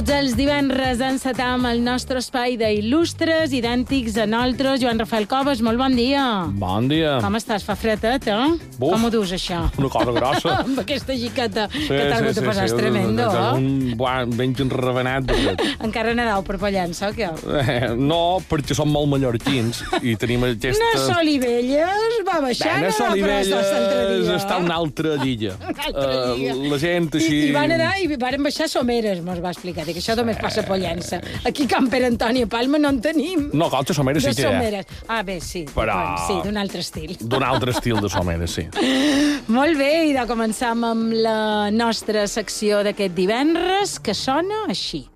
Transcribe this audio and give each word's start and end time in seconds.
tots 0.00 0.12
els 0.16 0.32
divendres 0.32 0.96
encetam 1.04 1.66
el 1.68 1.82
nostre 1.84 2.22
espai 2.22 2.54
d'il·lustres, 2.56 3.52
idèntics 3.52 4.14
a 4.22 4.24
nosaltres. 4.24 4.78
Joan 4.80 4.96
Rafael 5.02 5.26
Coves, 5.28 5.60
molt 5.60 5.76
bon 5.76 5.92
dia. 5.92 6.22
Bon 6.56 6.86
dia. 6.88 7.18
Com 7.20 7.34
estàs? 7.36 7.66
Fa 7.66 7.74
fredet, 7.76 8.24
eh? 8.32 8.46
Buf. 8.78 8.94
Com 8.94 9.04
ho 9.04 9.10
dus, 9.12 9.34
això? 9.36 9.58
Una 9.76 9.90
cosa 9.92 10.14
grossa. 10.16 10.54
Amb 10.64 10.80
aquesta 10.80 11.12
giqueta 11.20 11.66
que 11.68 11.98
t'ha 11.98 12.16
hagut 12.16 12.38
de 12.38 12.44
posar, 12.46 12.64
és 12.70 12.76
tremendo, 12.78 13.26
és 13.26 13.36
eh? 13.36 13.50
Un, 13.58 13.98
buah, 14.00 14.22
enravenat. 14.64 15.26
de 15.28 15.36
fet. 15.42 15.66
Encara 15.84 16.14
nedau 16.16 16.40
per 16.48 16.56
Pollença, 16.62 17.10
o 17.12 17.18
què? 17.18 17.28
Eh, 17.60 17.92
no, 18.00 18.40
perquè 18.48 18.78
som 18.78 18.88
molt 18.88 19.10
mallorquins 19.12 19.82
i 20.00 20.16
tenim 20.16 20.48
aquesta... 20.48 20.80
No, 20.96 21.04
Solivelles 21.10 22.16
va 22.24 22.38
baixant, 22.46 22.86
Bé, 22.86 22.88
no, 22.88 22.96
però 22.96 23.10
Solivelles 23.10 23.52
l'altre 23.52 24.00
dia. 24.16 24.38
està 24.40 24.56
a 24.56 24.64
una 24.64 24.80
altra 24.80 25.18
lliga. 25.20 25.58
altra 25.68 26.08
Eh, 26.08 26.32
lliga. 26.40 26.56
la 26.72 26.80
gent 26.86 27.12
així... 27.20 27.36
I, 27.36 27.52
I 27.52 27.54
van 27.58 27.76
anar 27.76 27.92
i 28.00 28.08
van 28.16 28.40
baixar 28.48 28.70
someres, 28.72 29.20
mos 29.28 29.44
va 29.44 29.52
explicar, 29.52 29.84
que 29.94 30.00
això 30.00 30.16
només 30.16 30.36
passa 30.40 30.60
a 30.62 30.66
Pollença. 30.66 31.20
Aquí 31.44 31.66
Can 31.66 31.88
Pere 31.90 32.06
Antoni 32.06 32.42
a 32.42 32.46
Palma 32.46 32.78
no 32.78 32.88
en 32.88 33.00
tenim. 33.00 33.50
No, 33.52 33.68
Cotxe 33.70 33.94
Someres 33.94 34.22
sí 34.24 34.34
que 34.34 34.42
hi 34.42 34.44
ha. 34.46 34.52
someres. 34.52 34.86
Ah, 35.08 35.22
bé, 35.22 35.40
sí. 35.40 35.64
Però- 35.74 35.94
Bueno, 35.94 36.16
sí, 36.26 36.34
d'un 36.48 36.56
altre 36.56 36.80
estil. 36.80 37.16
D'un 37.20 37.42
altre 37.42 37.70
estil 37.72 38.00
de 38.00 38.08
Someres, 38.08 38.50
sí. 38.50 38.66
Molt 39.48 39.76
bé, 39.78 40.06
i 40.10 40.12
de 40.16 40.26
començar 40.26 40.72
amb 40.76 41.12
la 41.12 41.70
nostra 41.70 42.26
secció 42.28 42.82
d'aquest 42.86 43.14
divendres, 43.14 43.98
que 44.00 44.14
sona 44.14 44.64
així. 44.68 45.08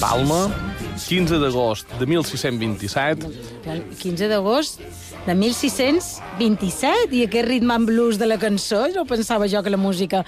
Palma, 0.00 0.48
15 1.08 1.36
d'agost 1.42 1.86
de 2.00 2.06
1627. 2.08 3.26
El 3.68 3.82
15 4.00 4.28
d'agost 4.30 4.80
de 5.26 5.34
1627, 5.36 7.12
i 7.18 7.24
aquest 7.26 7.48
ritme 7.50 7.76
en 7.76 7.84
blues 7.88 8.16
de 8.20 8.26
la 8.30 8.38
cançó, 8.40 8.86
no 8.94 9.04
pensava 9.08 9.48
jo 9.52 9.60
que 9.62 9.70
la 9.72 9.76
música 9.80 10.22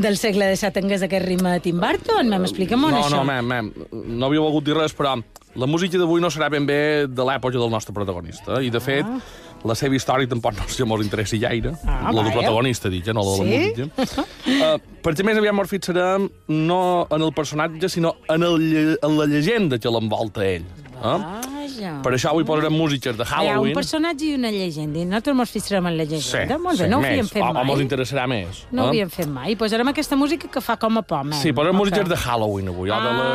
del 0.00 0.16
segle 0.16 0.48
XVII 0.56 0.72
tingués 0.78 1.04
aquest 1.04 1.26
ritme 1.28 1.52
de 1.58 1.60
Tim 1.66 1.80
Burton. 1.82 2.30
Mem, 2.32 2.46
explica'm 2.48 2.88
on 2.88 2.96
No, 2.96 3.02
això. 3.04 3.18
no, 3.20 3.24
mem, 3.28 3.44
mem, 3.52 3.72
no 3.92 4.26
havia 4.30 4.40
volgut 4.46 4.64
dir 4.70 4.78
res, 4.78 4.96
però 4.96 5.18
la 5.58 5.66
música 5.68 5.98
d'avui 6.00 6.20
no 6.24 6.30
serà 6.32 6.48
ben 6.48 6.64
bé 6.66 6.80
de 7.06 7.24
l'època 7.28 7.58
del 7.60 7.70
nostre 7.70 7.92
protagonista. 7.92 8.62
I, 8.64 8.70
de 8.72 8.80
fet, 8.80 9.04
la 9.66 9.74
seva 9.74 9.96
història 9.98 10.28
tampoc 10.30 10.54
no 10.58 10.66
sé 10.70 10.84
molt 10.86 11.02
interessi 11.02 11.38
gaire. 11.42 11.72
Ah, 11.86 12.12
la 12.12 12.22
del 12.22 12.32
protagonista, 12.32 12.88
dic, 12.88 13.08
eh, 13.08 13.12
no 13.16 13.24
la 13.26 13.36
de 13.36 13.38
la 13.38 13.48
Sí? 13.48 13.58
música. 13.58 14.28
Uh, 14.48 14.78
perquè, 15.02 15.24
més, 15.26 15.38
aviam 15.38 15.58
ens 15.60 15.70
fixarem 15.70 16.28
no 16.48 17.06
en 17.10 17.22
el 17.22 17.32
personatge, 17.34 17.88
sinó 17.88 18.14
en, 18.28 18.42
el, 18.42 18.98
en 19.02 19.18
la 19.18 19.26
llegenda 19.26 19.78
que 19.78 19.90
l'envolta 19.90 20.46
ell. 20.46 20.64
Eh? 20.98 21.18
Vaja. 21.68 21.92
Per 22.02 22.12
això 22.16 22.30
avui 22.32 22.44
posarem 22.44 22.72
músiques 22.72 23.16
de 23.16 23.24
Hi 23.24 23.28
ha 23.32 23.40
un 23.40 23.48
Halloween. 23.48 23.74
personatge 23.74 24.24
i 24.24 24.34
una 24.34 24.50
llegenda, 24.50 24.98
i 24.98 25.04
nosaltres 25.04 25.36
ens 25.38 25.50
fixarem 25.50 25.86
en 25.86 25.96
la 25.98 26.04
Sí, 26.06 26.10
llegenda. 26.14 26.58
Molt 26.58 26.78
bé, 26.78 26.84
sí, 26.84 26.90
no 26.90 26.96
ho 26.96 27.00
més. 27.00 27.10
havíem 27.10 27.28
fet 27.28 27.42
o, 27.42 27.52
mai. 27.52 27.64
O 27.68 27.72
ens 27.74 27.82
interessarà 27.84 28.26
més. 28.28 28.64
No 28.72 28.82
ho 28.82 28.86
eh? 28.86 28.88
havíem 28.88 29.10
fet 29.10 29.28
mai. 29.28 29.56
Posarem 29.56 29.88
aquesta 29.88 30.16
música 30.16 30.48
que 30.48 30.60
fa 30.60 30.76
com 30.76 30.98
a 30.98 31.02
por, 31.02 31.24
mem. 31.24 31.38
Sí, 31.40 31.52
posarem 31.52 31.76
Ok. 31.76 31.80
músiques 31.86 32.08
de 32.08 32.16
Halloween 32.16 32.68
avui. 32.68 32.90
o 32.90 32.94
de 32.94 33.12
la, 33.18 33.28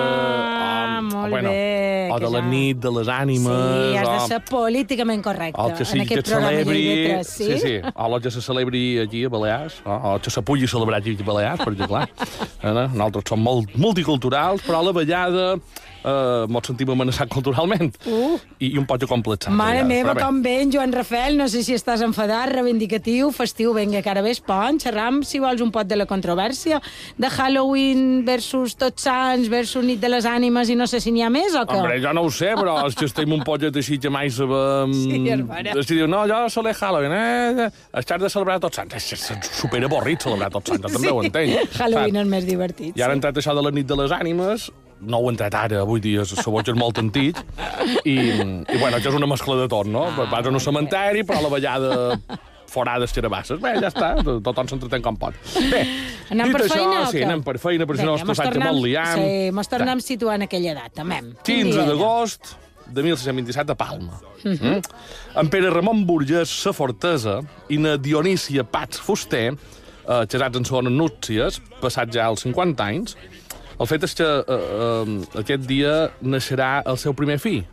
Ah, 0.65 0.99
o, 0.99 1.01
molt 1.03 1.29
bueno, 1.29 1.49
bé, 1.49 2.09
O 2.11 2.19
de 2.19 2.29
la 2.29 2.39
ja- 2.41 2.47
nit 2.47 2.77
de 2.77 2.91
les 2.91 3.07
ànimes. 3.07 3.43
Sí, 3.47 3.97
has 3.97 4.07
de 4.09 4.17
o- 4.23 4.27
ser 4.27 4.41
políticament 4.45 5.23
correcte 5.23 5.59
o 5.59 5.67
que 5.73 5.79
en 5.83 5.85
sigui 5.85 6.05
que 6.05 6.19
et 6.19 6.27
celebri... 6.27 6.83
lletres, 6.83 7.27
sí? 7.27 7.45
sí, 7.45 7.59
sí. 7.59 7.81
O 7.95 8.19
que 8.19 8.29
se 8.31 8.41
celebri 8.41 8.99
aquí 8.99 9.23
a 9.25 9.29
Balears, 9.29 9.81
o, 9.85 9.91
o 10.15 10.19
que 10.21 10.29
se 10.29 10.41
pugui 10.41 10.67
celebrar 10.67 10.99
aquí 10.99 11.17
a 11.19 11.23
Balears, 11.23 11.59
perquè, 11.61 11.87
clar, 11.87 12.09
eh, 12.63 12.87
nosaltres 12.93 13.23
som 13.27 13.39
molt 13.41 13.73
multiculturals, 13.75 14.61
però 14.61 14.79
a 14.79 14.83
la 14.83 14.91
ballada 14.91 15.55
eh, 15.55 16.45
mos 16.47 16.67
sentim 16.67 16.89
amenaçats 16.93 17.31
culturalment. 17.31 17.95
Uh. 18.05 18.22
I, 18.59 18.71
I 18.73 18.77
un 18.79 18.87
poc 18.89 19.05
complexat. 19.09 19.53
Mare 19.53 19.83
meva, 19.87 20.15
com 20.17 20.41
ben, 20.43 20.71
Joan 20.73 20.93
Rafael, 20.95 21.37
no 21.39 21.47
sé 21.51 21.63
si 21.65 21.75
estàs 21.75 22.03
enfadat, 22.05 22.51
reivindicatiu, 22.53 23.31
festiu, 23.35 23.73
vinga, 23.75 24.01
que 24.03 24.11
ara 24.11 24.23
ves 24.25 24.41
pont, 24.43 24.79
xerram, 24.81 25.21
si 25.27 25.41
vols, 25.43 25.61
un 25.63 25.71
pot 25.73 25.87
de 25.87 25.97
la 25.99 26.07
controvèrsia, 26.09 26.79
de 27.17 27.29
Halloween 27.29 28.23
versus 28.27 28.77
Tots 28.79 29.07
Sants 29.07 29.49
versus 29.51 29.85
Nit 29.85 30.01
de 30.01 30.11
les 30.11 30.27
Ànimes 30.29 30.71
i 30.71 30.77
no 30.79 30.87
sé 30.89 31.01
si 31.03 31.11
n'hi 31.13 31.25
ha 31.25 31.31
més 31.33 31.57
o 31.59 31.65
què? 31.67 31.79
Hombre, 31.79 31.99
jo 32.03 32.13
no 32.15 32.25
ho 32.27 32.31
sé, 32.33 32.53
però 32.59 32.77
és 32.87 32.97
que 32.97 33.07
estem 33.09 33.33
un 33.35 33.43
poc 33.45 33.65
així 33.69 33.99
que 34.01 34.11
mai 34.13 34.31
sabem... 34.33 34.93
Sí, 34.95 35.19
hermana. 35.29 35.75
És 35.75 35.89
que 35.89 35.97
diu, 35.97 36.07
no, 36.09 36.23
jo 36.29 36.43
celebro 36.53 36.73
Halloween, 36.79 37.13
eh? 37.13 37.69
Has 37.93 38.07
de 38.07 38.29
celebrar 38.29 38.59
tots 38.63 38.79
sants. 38.79 38.95
És, 38.97 39.11
és 39.13 39.51
superavorrit 39.59 40.23
celebrar 40.25 40.51
tots 40.53 40.73
sants, 40.73 40.83
jo 40.83 40.93
també 40.97 41.11
ho 41.11 41.21
entenc. 41.23 41.77
Halloween 41.79 42.21
és 42.23 42.31
més 42.35 42.47
divertit. 42.47 42.97
I 42.97 43.05
ara 43.05 43.15
ha 43.15 43.19
entrat 43.19 43.37
això 43.39 43.55
de 43.55 43.63
la 43.65 43.73
nit 43.75 43.87
de 43.89 43.97
les 43.99 44.13
ànimes, 44.15 44.69
no 45.05 45.19
ho 45.19 45.27
he 45.29 45.33
entrat 45.33 45.53
ara, 45.59 45.81
avui 45.83 45.99
dia, 46.03 46.23
se 46.25 46.43
boig 46.49 46.67
és 46.71 46.77
molt 46.79 46.97
antic, 47.01 47.37
i, 48.05 48.15
i 48.15 48.79
bueno, 48.79 48.97
això 48.97 49.11
és 49.11 49.17
una 49.19 49.27
mescla 49.29 49.57
de 49.63 49.67
tot, 49.71 49.87
no? 49.91 50.07
Ah, 50.11 50.27
Vas 50.31 50.47
a 50.47 50.51
un 50.53 50.59
cementeri, 50.63 51.23
però 51.27 51.39
a 51.41 51.45
la 51.47 51.51
ballada 51.53 51.91
forades 52.73 53.11
xerabasses. 53.13 53.59
Bé, 53.61 53.75
ja 53.83 53.91
està, 53.91 54.15
to- 54.25 54.39
tothom 54.41 54.67
s'entretén 54.71 55.03
com 55.05 55.17
pot. 55.21 55.35
Bé, 55.69 55.83
Anem 56.33 56.47
dit 56.49 56.55
per 56.57 56.63
això, 56.65 56.79
feina 56.79 57.05
sí, 57.11 57.21
anem 57.21 57.43
per 57.45 57.59
feina, 57.61 57.85
perquè 57.85 58.01
si 58.01 58.07
no 58.07 58.15
mos 58.17 58.25
passatge 58.31 58.63
molt 58.63 58.81
liam. 58.81 59.13
Sí, 59.19 59.51
mos 59.53 59.69
tornem 59.69 60.01
situant 60.01 60.41
en 60.41 60.47
aquella 60.47 60.73
data, 60.79 61.05
mem. 61.05 61.33
Quin 61.45 61.67
15 61.67 61.71
dia 61.75 61.83
era? 61.83 61.91
d'agost 61.91 62.55
de 62.93 63.03
1627 63.05 63.75
a 63.75 63.77
Palma. 63.79 64.17
Mm 64.43 64.81
En 65.39 65.47
Pere 65.49 65.69
Ramon 65.73 66.03
Burgès, 66.05 66.49
sa 66.63 66.73
Fortesa, 66.73 67.39
i 67.73 67.77
na 67.81 67.95
Dionísia 67.97 68.63
Pats 68.65 68.99
Fuster, 69.01 69.47
eh, 69.53 70.25
casats 70.29 70.57
en 70.59 70.65
segones 70.67 70.93
núpcies, 70.93 71.61
passats 71.81 72.13
ja 72.13 72.27
els 72.29 72.41
50 72.45 72.83
anys, 72.85 73.15
el 73.79 73.87
fet 73.89 74.03
és 74.03 74.13
que 74.15 74.23
eh, 74.23 74.57
eh, 74.57 75.39
aquest 75.41 75.65
dia 75.69 76.11
naixerà 76.21 76.81
el 76.85 76.97
seu 77.01 77.13
primer 77.17 77.39
fill, 77.39 77.63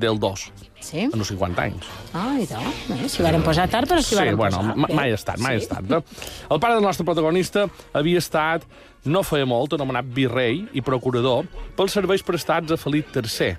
del 0.00 0.18
2, 0.20 0.50
Sí? 0.80 1.00
en 1.06 1.12
els 1.18 1.28
50 1.28 1.62
anys. 1.62 1.86
Ah, 2.16 2.36
i 2.40 2.46
tant. 2.48 2.64
Bé, 2.88 3.08
S'hi 3.08 3.22
varen 3.22 3.42
posar 3.44 3.66
tard, 3.70 3.88
però 3.88 4.00
s'hi 4.00 4.14
Sí, 4.14 4.16
varen 4.16 4.36
bueno, 4.36 4.58
posar. 4.58 4.76
Bé. 4.88 4.94
mai 4.94 5.10
ha 5.10 5.14
estat, 5.14 5.38
mai 5.38 5.56
ha 5.56 5.60
Sí. 5.60 5.66
estat. 5.66 5.90
Eh? 5.90 6.02
El 6.50 6.60
pare 6.60 6.74
del 6.74 6.82
nostre 6.82 7.04
protagonista 7.04 7.66
havia 7.92 8.18
estat, 8.18 8.64
no 9.04 9.22
feia 9.22 9.46
molt, 9.46 9.72
anomenat 9.74 10.04
virrei 10.06 10.66
i 10.72 10.80
procurador 10.82 11.46
pels 11.76 11.92
serveis 11.92 12.22
prestats 12.22 12.72
a 12.72 12.76
Felip 12.76 13.14
III. 13.16 13.56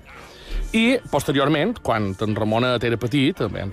I, 0.72 0.98
posteriorment, 1.10 1.78
quan 1.82 2.14
en 2.20 2.36
Ramonet 2.36 2.84
era 2.84 2.96
petit, 2.96 3.38
bé, 3.38 3.60
en 3.60 3.72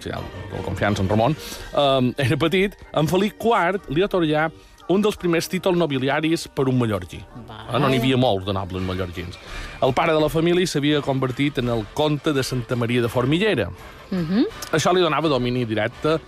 sí, 0.00 0.08
el, 0.10 0.24
el 0.56 0.64
confiança 0.64 1.02
en 1.02 1.08
Ramon, 1.08 1.36
eh, 1.76 2.14
era 2.18 2.36
petit, 2.36 2.74
en 2.92 3.06
Felip 3.08 3.34
IV 3.42 3.80
li 3.94 4.02
atorgà 4.02 4.50
un 4.90 5.02
dels 5.04 5.16
primers 5.20 5.46
títols 5.48 5.78
nobiliaris 5.78 6.48
per 6.50 6.66
un 6.68 6.78
mallorquí. 6.80 7.20
Va. 7.48 7.60
Eh, 7.70 7.78
No 7.78 7.88
n'hi 7.88 8.00
havia 8.02 8.18
molts 8.18 8.44
de 8.48 8.52
nobles 8.56 8.82
mallorquins. 8.82 9.38
El 9.80 9.94
pare 9.94 10.12
de 10.16 10.20
la 10.20 10.28
família 10.28 10.66
s'havia 10.66 11.00
convertit 11.06 11.58
en 11.62 11.68
el 11.70 11.84
comte 11.94 12.32
de 12.34 12.42
Santa 12.42 12.76
Maria 12.76 13.02
de 13.04 13.08
Formiguera. 13.08 13.68
Això 14.74 14.92
li 14.92 15.00
donava 15.04 15.28
domini 15.30 15.64
directe 15.64 16.18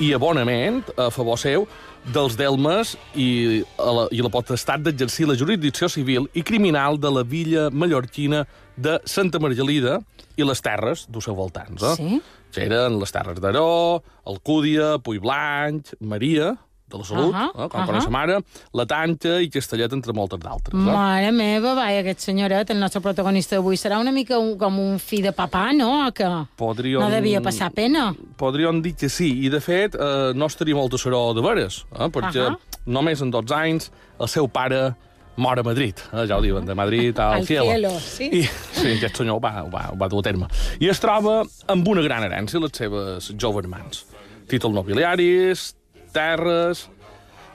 i 0.00 0.12
abonament 0.16 0.82
a 0.96 1.10
favor 1.12 1.38
seu 1.40 1.66
dels 2.12 2.36
delmes 2.38 2.94
i, 3.18 3.62
a 3.82 3.90
la, 3.92 4.04
i 4.14 4.20
la 4.22 4.30
potestat 4.30 4.80
d'exercir 4.84 5.26
la 5.28 5.34
jurisdicció 5.36 5.88
civil 5.90 6.28
i 6.38 6.42
criminal 6.46 7.00
de 7.02 7.10
la 7.10 7.24
villa 7.26 7.68
mallorquina 7.72 8.44
de 8.76 8.98
Santa 9.04 9.40
Margelida 9.42 9.98
i 10.36 10.44
les 10.46 10.60
terres 10.62 11.06
dels 11.08 11.24
seus 11.26 11.36
voltants. 11.36 11.82
Eh? 11.82 11.94
Sí. 11.98 12.20
Eren 12.62 12.96
les 13.00 13.12
terres 13.12 13.40
d'Aró, 13.42 14.02
Alcúdia, 14.24 14.96
Puigblanc, 15.04 15.90
Maria, 16.00 16.54
de 16.88 16.98
la 16.98 17.04
Salut, 17.04 17.34
uh 17.34 17.34
-huh, 17.34 17.68
com 17.68 17.80
ahà. 17.80 17.86
coneix 17.86 18.04
sa 18.04 18.10
mare, 18.10 18.38
la 18.72 18.86
Tanca 18.86 19.40
i 19.40 19.48
Castellet, 19.50 19.92
entre 19.92 20.12
moltes 20.12 20.38
d'altres. 20.38 20.74
Eh? 20.74 20.84
Mare 20.84 21.30
meva, 21.32 21.74
vai, 21.74 21.98
aquest 21.98 22.20
senyoret, 22.20 22.70
el 22.70 22.78
nostre 22.78 23.00
protagonista 23.00 23.56
d'avui, 23.56 23.76
serà 23.76 23.98
una 23.98 24.12
mica 24.12 24.38
un, 24.38 24.56
com 24.56 24.78
un 24.78 24.98
fill 24.98 25.22
de 25.22 25.32
papà, 25.32 25.72
no? 25.76 26.10
Que 26.12 26.46
Podríem... 26.56 27.00
no 27.00 27.10
devia 27.10 27.40
passar 27.40 27.70
pena. 27.72 28.14
Podríem 28.36 28.82
dir 28.82 28.94
que 28.94 29.08
sí, 29.08 29.44
i 29.44 29.48
de 29.48 29.60
fet 29.60 29.94
eh, 29.94 30.32
no 30.34 30.46
estaria 30.46 30.74
molt 30.74 30.94
a 30.94 30.98
seró 30.98 31.34
de 31.34 31.42
veres, 31.42 31.84
eh, 31.98 32.08
perquè 32.08 32.46
Ahà. 32.46 32.56
només 32.86 33.20
en 33.20 33.30
12 33.30 33.54
anys 33.54 33.90
el 34.20 34.28
seu 34.28 34.48
pare 34.48 34.94
mor 35.36 35.58
a 35.58 35.62
Madrid, 35.62 35.94
eh, 36.12 36.26
ja 36.26 36.36
ho 36.36 36.40
diuen, 36.40 36.64
de 36.64 36.74
Madrid 36.74 37.18
al, 37.18 37.34
Al 37.34 37.46
cielo, 37.46 37.90
sí. 38.00 38.24
I, 38.32 38.42
sí, 38.72 38.92
aquest 38.96 39.16
senyor 39.16 39.36
ho 39.36 39.40
va, 39.40 39.62
ho, 39.64 39.70
va, 39.70 39.90
ho 39.92 39.96
va 39.96 40.08
dur 40.08 40.20
a 40.20 40.22
terme. 40.22 40.46
I 40.80 40.88
es 40.88 41.00
troba 41.00 41.42
amb 41.68 41.88
una 41.88 42.02
gran 42.02 42.22
herència, 42.22 42.60
les 42.60 42.72
seves 42.72 43.32
joves 43.36 43.66
mans. 43.66 44.06
Títols 44.48 44.74
nobiliaris, 44.74 45.74
terres... 46.16 46.86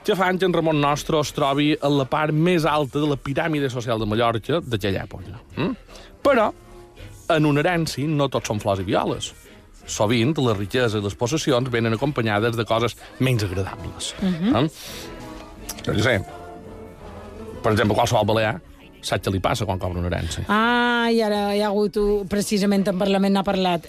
que 0.01 0.15
fan 0.17 0.39
que 0.41 0.47
en 0.49 0.53
Ramon 0.53 0.79
Nostre 0.81 1.19
es 1.21 1.29
trobi 1.37 1.75
en 1.77 1.93
la 1.93 2.07
part 2.09 2.33
més 2.33 2.65
alta 2.65 2.97
de 2.97 3.05
la 3.05 3.17
piràmide 3.21 3.69
social 3.69 3.99
de 4.01 4.07
Mallorca 4.09 4.57
d'aquella 4.65 5.03
època. 5.03 5.37
Mm? 5.57 5.75
Però, 6.25 6.47
en 7.35 7.45
una 7.45 7.61
herència 7.61 8.09
no 8.09 8.25
tots 8.33 8.49
són 8.49 8.59
flors 8.63 8.81
i 8.81 8.87
violes. 8.87 9.29
Sovint, 9.85 10.33
les 10.41 10.57
riqueses 10.57 10.97
i 10.97 11.03
les 11.05 11.17
possessions 11.17 11.69
venen 11.69 11.93
acompanyades 11.93 12.57
de 12.57 12.65
coses 12.65 12.97
menys 13.19 13.45
agradables. 13.45 14.15
Mm 14.21 14.33
-hmm. 14.33 14.65
eh? 14.65 15.85
Jo 15.85 15.93
què 15.93 16.01
sé, 16.01 16.17
per 17.61 17.71
exemple, 17.71 17.95
qualsevol 17.95 18.25
balear 18.25 18.59
saps 19.01 19.25
què 19.27 19.31
li 19.33 19.39
passa 19.39 19.65
quan 19.65 19.79
cobra 19.79 19.99
una 19.99 20.07
herència? 20.09 20.45
Ah, 20.47 21.09
i 21.11 21.21
ara 21.21 21.55
hi 21.55 21.61
ha 21.61 21.67
hagut, 21.67 21.97
uh, 21.97 22.23
precisament 22.29 22.87
en 22.87 22.97
Parlament 22.99 23.33
n'ha 23.33 23.43
parlat, 23.43 23.85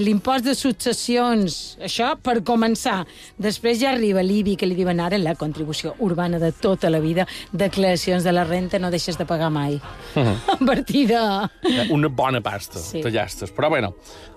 l'impost 0.00 0.44
de 0.44 0.54
successions, 0.54 1.76
això 1.84 2.14
per 2.22 2.40
començar. 2.46 3.04
Després 3.38 3.78
ja 3.80 3.92
arriba 3.92 4.22
l'IBI, 4.24 4.56
que 4.56 4.66
li 4.66 4.74
diuen 4.78 5.00
ara 5.00 5.18
la 5.18 5.34
contribució 5.34 5.94
urbana 5.98 6.38
de 6.38 6.52
tota 6.52 6.90
la 6.90 7.00
vida, 7.00 7.26
declaracions 7.52 8.24
de 8.24 8.32
la 8.32 8.44
renta 8.44 8.78
no 8.78 8.90
deixes 8.90 9.18
de 9.18 9.26
pagar 9.26 9.50
mai. 9.50 9.80
A 10.54 10.58
partir 10.64 11.06
de... 11.08 11.20
Eh, 11.68 11.88
Una 11.90 12.08
bona 12.08 12.40
pasta, 12.40 12.78
Sí. 12.78 13.02
de 13.02 13.10
llastes. 13.10 13.50
Però, 13.54 13.68
bueno, 13.70 13.94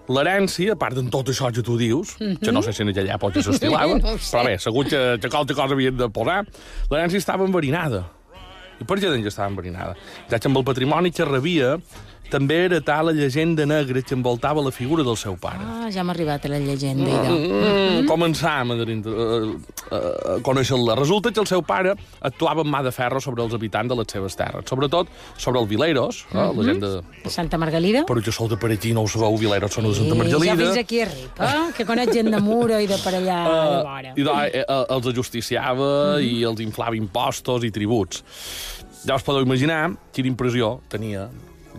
l'herència, 0.07 0.73
a 0.73 0.75
part 0.80 0.95
de 0.95 1.03
tot 1.12 1.27
això 1.30 1.50
que 1.53 1.62
tu 1.63 1.77
dius, 1.77 2.15
mm 2.19 2.23
-hmm. 2.25 2.39
que 2.39 2.51
no 2.51 2.62
sé 2.62 2.73
si 2.73 2.81
en 2.81 2.89
aquella 2.89 3.15
època 3.18 3.41
s'estilava, 3.44 3.95
Mhm. 3.95 4.01
No 4.01 4.18
però 4.18 4.45
bé, 4.45 4.57
segur 4.59 4.85
que, 4.88 5.18
que 5.21 5.30
qualque 5.30 5.53
cosa 5.53 5.73
havien 5.73 5.97
de 5.97 6.09
posar, 6.09 6.45
l'herència 6.89 7.18
estava 7.18 7.45
enverinada. 7.45 8.12
I 8.77 8.85
per 8.85 9.00
què 9.00 9.09
doncs 9.09 9.31
estava 9.31 9.50
enverinada? 9.51 9.95
Ja 10.29 10.39
que 10.39 10.50
amb 10.50 10.59
el 10.62 10.65
patrimoni 10.68 11.13
que 11.15 11.25
rebia, 11.25 11.75
també 12.31 12.57
era 12.65 12.79
tal 12.81 13.07
la 13.09 13.13
llegenda 13.15 13.65
negra 13.65 14.01
que 14.01 14.15
envoltava 14.15 14.62
la 14.63 14.71
figura 14.71 15.03
del 15.03 15.18
seu 15.18 15.38
pare. 15.39 15.63
Ah, 15.63 15.89
ja 15.94 16.03
m'ha 16.03 16.13
arribat 16.15 16.45
a 16.45 16.51
la 16.51 16.59
llegenda, 16.59 17.07
idò. 17.07 17.35
Mm, 17.38 18.06
començam 18.09 18.74
a, 18.74 18.77
a, 18.83 19.27
a, 19.97 20.01
a 20.35 20.38
conèixer-la. 20.45 20.97
Resulta 21.00 21.31
que 21.31 21.39
el 21.44 21.47
seu 21.50 21.63
pare 21.65 21.95
actuava 22.21 22.65
amb 22.65 22.74
mà 22.74 22.83
de 22.85 22.91
ferro 22.95 23.21
sobre 23.24 23.44
els 23.45 23.56
habitants 23.56 23.91
de 23.91 23.97
les 24.00 24.12
seves 24.12 24.35
terres, 24.39 24.68
sobretot 24.69 25.12
sobre 25.38 25.62
el 25.62 25.68
Vileros, 25.69 26.25
eh, 26.33 26.38
la 26.38 26.68
gent 26.68 26.83
de... 26.83 26.94
De 27.24 27.33
Santa 27.33 27.59
Margalida? 27.62 28.03
Però 28.07 28.24
que 28.24 28.33
sou 28.35 28.50
de 28.51 28.59
per 28.59 28.71
aquí, 28.75 28.94
no 28.95 29.06
ho 29.06 29.12
sabeu, 29.12 29.38
Vileros 29.39 29.73
són 29.73 29.88
de 29.89 29.95
Santa 29.95 30.15
Ja 30.15 30.21
Margelida. 30.23 30.57
fins 30.63 30.81
aquí 30.83 31.01
arriba, 31.06 31.51
eh? 31.51 31.65
que 31.77 31.85
conec 31.88 32.13
gent 32.15 32.31
de 32.33 32.41
Muro 32.44 32.80
i 32.80 32.88
de 32.89 32.97
per 33.03 33.15
allà 33.18 33.39
de 33.47 33.81
vora. 33.88 34.13
Uh, 34.13 34.19
I 34.19 34.27
doncs, 34.27 34.47
eh, 34.51 34.63
eh, 34.63 34.83
els 34.95 35.12
ajusticiava 35.13 35.89
i 36.23 36.41
els 36.47 36.62
inflava 36.63 36.97
impostos 36.97 37.63
i 37.68 37.71
tributs. 37.71 38.23
Ja 39.07 39.15
us 39.15 39.23
podeu 39.23 39.45
imaginar 39.45 39.91
quina 40.12 40.27
impressió 40.31 40.77
tenia 40.91 41.27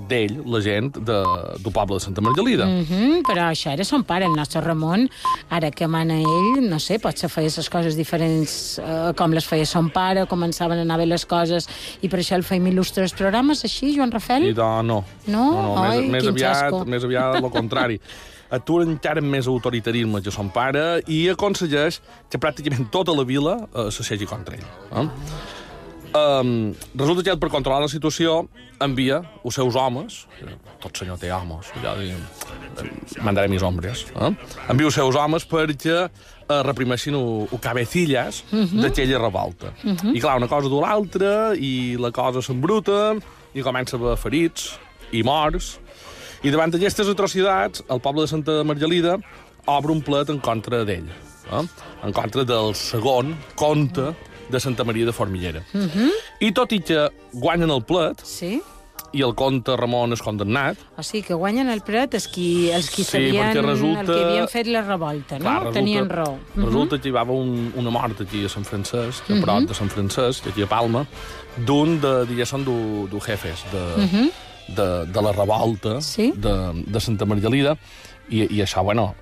d'ell, 0.08 0.38
la 0.46 0.60
gent 0.64 0.92
de, 0.94 1.18
del 1.58 1.72
poble 1.74 1.98
de 1.98 2.04
Santa 2.04 2.22
Margelida. 2.24 2.66
Mm. 2.68 2.86
Mm, 2.88 3.24
però 3.28 3.48
això 3.50 3.72
era 3.72 3.86
son 3.86 4.04
pare, 4.08 4.28
el 4.28 4.36
nostre 4.36 4.62
Ramon. 4.64 5.08
Ara 5.54 5.70
que 5.74 5.88
mana 5.90 6.18
ell, 6.20 6.62
no 6.68 6.78
sé, 6.82 7.00
potser 7.02 7.30
feia 7.32 7.50
les 7.56 7.70
coses 7.72 7.98
diferents 7.98 8.78
eh, 8.82 9.12
com 9.18 9.34
les 9.34 9.46
feia 9.48 9.66
son 9.66 9.90
pare, 9.94 10.26
començaven 10.30 10.80
a 10.80 10.86
anar 10.86 11.00
bé 11.02 11.08
les 11.08 11.26
coses, 11.28 11.68
i 12.02 12.10
per 12.10 12.22
això 12.22 12.38
el 12.38 12.46
feim 12.46 12.66
il·lustres 12.70 13.16
programes, 13.18 13.64
així, 13.66 13.92
Joan 13.96 14.14
Rafel? 14.14 14.48
I 14.50 14.56
doncs 14.56 14.88
no. 14.88 15.02
No? 15.26 15.44
no, 15.52 15.62
no 15.74 15.76
Ai, 15.82 16.02
més, 16.02 16.22
més, 16.22 16.32
aviat, 16.32 16.66
xasco. 16.68 16.84
més 16.88 17.06
aviat 17.08 17.40
el 17.42 17.50
contrari. 17.54 18.00
Atura 18.48 18.86
encara 18.88 19.20
més 19.20 19.46
autoritarisme 19.50 20.22
que 20.24 20.32
son 20.32 20.48
pare 20.48 21.02
i 21.12 21.26
aconsegueix 21.28 22.00
que 22.32 22.40
pràcticament 22.40 22.88
tota 22.94 23.12
la 23.12 23.26
vila 23.28 23.58
eh, 23.68 23.88
s'assegi 23.92 24.28
contra 24.28 24.56
ell. 24.56 24.68
Eh? 25.02 25.08
Um, 26.14 26.72
resulta 26.96 27.22
que 27.22 27.34
per 27.36 27.50
controlar 27.52 27.82
la 27.84 27.90
situació, 27.92 28.46
envia 28.80 29.18
els 29.44 29.56
seus 29.58 29.76
homes, 29.76 30.22
tot 30.80 30.96
senyor 30.96 31.18
té 31.20 31.28
homes, 31.34 31.68
ja 31.82 31.92
diguem, 31.98 32.22
eh, 32.80 32.86
mandaré 33.26 33.50
mis 33.52 33.64
hombres, 33.66 34.06
eh? 34.14 34.30
envia 34.72 34.88
els 34.88 34.96
seus 34.96 35.18
homes 35.18 35.44
perquè 35.48 35.98
eh, 36.06 36.60
reprimeixin 36.64 37.18
el 37.18 37.60
cabecillas 37.60 38.42
uh 38.48 38.64
-huh. 38.64 38.80
d'aquella 38.82 39.18
revolta. 39.18 39.74
Uh 39.84 39.92
-huh. 39.92 40.16
I 40.16 40.20
clar, 40.20 40.36
una 40.36 40.48
cosa 40.48 40.68
du 40.68 40.80
l'altra, 40.80 41.54
i 41.54 41.96
la 41.98 42.10
cosa 42.10 42.40
s'embruta, 42.40 43.16
i 43.54 43.62
comença 43.62 43.96
a 43.96 44.00
haver 44.00 44.16
ferits 44.16 44.78
i 45.12 45.22
morts, 45.22 45.78
i 46.42 46.50
davant 46.50 46.70
d'aquestes 46.70 47.08
atrocitats, 47.08 47.82
el 47.90 48.00
poble 48.00 48.22
de 48.22 48.28
Santa 48.28 48.64
Margelida 48.64 49.18
obre 49.66 49.92
un 49.92 50.02
plet 50.02 50.28
en 50.30 50.40
contra 50.40 50.84
d'ell, 50.84 51.08
eh? 51.52 51.66
en 52.04 52.12
contra 52.12 52.44
del 52.44 52.74
segon 52.74 53.36
conte 53.54 54.14
de 54.50 54.60
Santa 54.60 54.84
Maria 54.84 55.04
de 55.06 55.12
Formiguera. 55.12 55.62
Uh 55.74 55.78
-huh. 55.80 56.10
I 56.40 56.52
tot 56.52 56.72
i 56.72 56.80
que 56.80 57.08
guanyen 57.32 57.70
el 57.70 57.82
plet, 57.84 58.20
Sí? 58.24 58.60
i 59.12 59.22
el 59.22 59.34
comte 59.34 59.74
Ramon 59.76 60.12
és 60.12 60.20
condemnat, 60.20 60.76
O 60.98 61.02
sigui, 61.02 61.22
que 61.26 61.34
guanyen 61.34 61.68
el 61.70 61.80
pret 61.80 62.12
els 62.14 62.28
qui, 62.28 62.70
els 62.70 62.90
qui 62.90 63.04
Sí, 63.04 63.10
sabien 63.10 63.54
resulta- 63.64 64.00
el 64.00 64.06
que 64.06 64.24
havien 64.24 64.48
fet 64.48 64.66
la 64.66 64.82
revolta, 64.82 65.38
no? 65.38 65.44
Clar, 65.44 65.54
resulta, 65.60 65.78
Tenien 65.78 66.08
raó. 66.10 66.36
Mhm. 66.54 66.64
Resulta 66.66 66.98
que 67.00 67.08
hi 67.08 67.12
va 67.12 67.20
haver 67.20 67.34
un, 67.36 67.72
una 67.76 67.90
mort 67.90 68.20
aquí 68.20 68.44
a 68.44 68.48
Sant 68.48 68.66
Francesc, 68.66 69.30
a 69.30 69.40
prop 69.40 69.60
de 69.68 69.74
Sant 69.74 69.90
Francesc, 69.90 70.46
aquí 70.48 70.62
a 70.62 70.66
Palma, 70.66 71.06
d'un 71.56 71.98
de, 72.00 72.26
diguéssim, 72.26 72.64
d'un 72.64 73.20
jefes 73.20 73.64
de, 73.72 74.30
de, 74.76 75.06
de 75.06 75.22
la 75.22 75.32
revolta 75.32 75.94
Mhm. 75.94 76.00
Sí. 76.02 76.32
de, 76.36 76.84
de 76.86 77.00
Santa 77.00 77.24
Margelida, 77.24 77.78
i, 78.28 78.42
i 78.42 78.60
això, 78.62 78.82
bueno, 78.84 79.14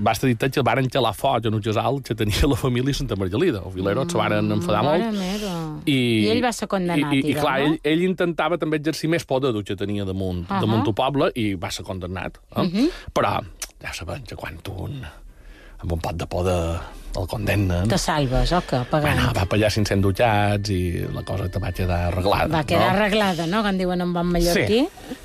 va 0.00 0.12
estar 0.16 0.28
dit 0.30 0.42
que 0.54 0.62
varen 0.64 0.88
xalar 0.90 1.12
foc 1.14 1.46
en 1.46 1.54
un 1.54 1.62
casal 1.62 2.00
que 2.02 2.14
tenia 2.16 2.48
la 2.48 2.56
família 2.56 2.94
Santa 2.94 3.16
Margelida. 3.20 3.60
Els 3.66 3.74
vileros 3.74 4.10
se 4.10 4.18
varen 4.18 4.50
enfadar 4.52 4.82
molt. 4.86 5.12
Meva. 5.16 5.54
I, 5.84 5.96
I 6.26 6.30
ell 6.34 6.42
va 6.44 6.52
ser 6.56 6.68
condemnat, 6.72 7.12
I, 7.12 7.20
i, 7.20 7.32
i 7.32 7.36
clar, 7.38 7.58
no? 7.60 7.66
ell, 7.74 7.78
ell 7.92 8.04
intentava 8.08 8.58
també 8.60 8.80
exercir 8.80 9.10
més 9.12 9.26
poder 9.28 9.52
que 9.64 9.76
tenia 9.76 10.04
damunt, 10.08 10.46
uh. 10.46 10.52
-huh. 10.54 10.60
damunt 10.60 10.86
el 10.86 10.94
poble 10.94 11.32
i 11.34 11.54
va 11.54 11.70
ser 11.70 11.84
condemnat. 11.84 12.38
Eh? 12.56 12.60
Uh 12.60 12.64
Mhm. 12.64 12.76
-huh. 12.76 12.90
Però 13.12 13.40
ja 13.82 13.92
sabem 13.92 14.22
que 14.24 14.36
quan 14.36 14.58
un 14.68 15.04
amb 15.82 15.92
un 15.92 16.00
pot 16.00 16.16
de 16.16 16.26
poder 16.26 16.80
el 17.16 17.26
condemnen... 17.26 17.88
Te 17.88 17.98
salves, 17.98 18.52
o 18.52 18.60
què? 18.60 18.84
Pagant. 18.84 19.16
Bueno, 19.16 19.32
va 19.34 19.46
pagar 19.46 19.70
500 19.72 20.02
dutxats 20.04 20.70
i 20.70 21.06
la 21.12 21.22
cosa 21.22 21.48
te 21.48 21.58
va 21.58 21.72
quedar 21.72 22.00
arreglada. 22.12 22.48
Va 22.58 22.64
quedar 22.64 22.92
no? 22.92 22.98
arreglada, 22.98 23.46
no?, 23.46 23.62
que 23.62 23.68
en 23.68 23.78
diuen 23.78 24.00
en 24.00 24.12
bon 24.12 24.26
mallorquí. 24.26 24.86
Sí. 24.86 25.16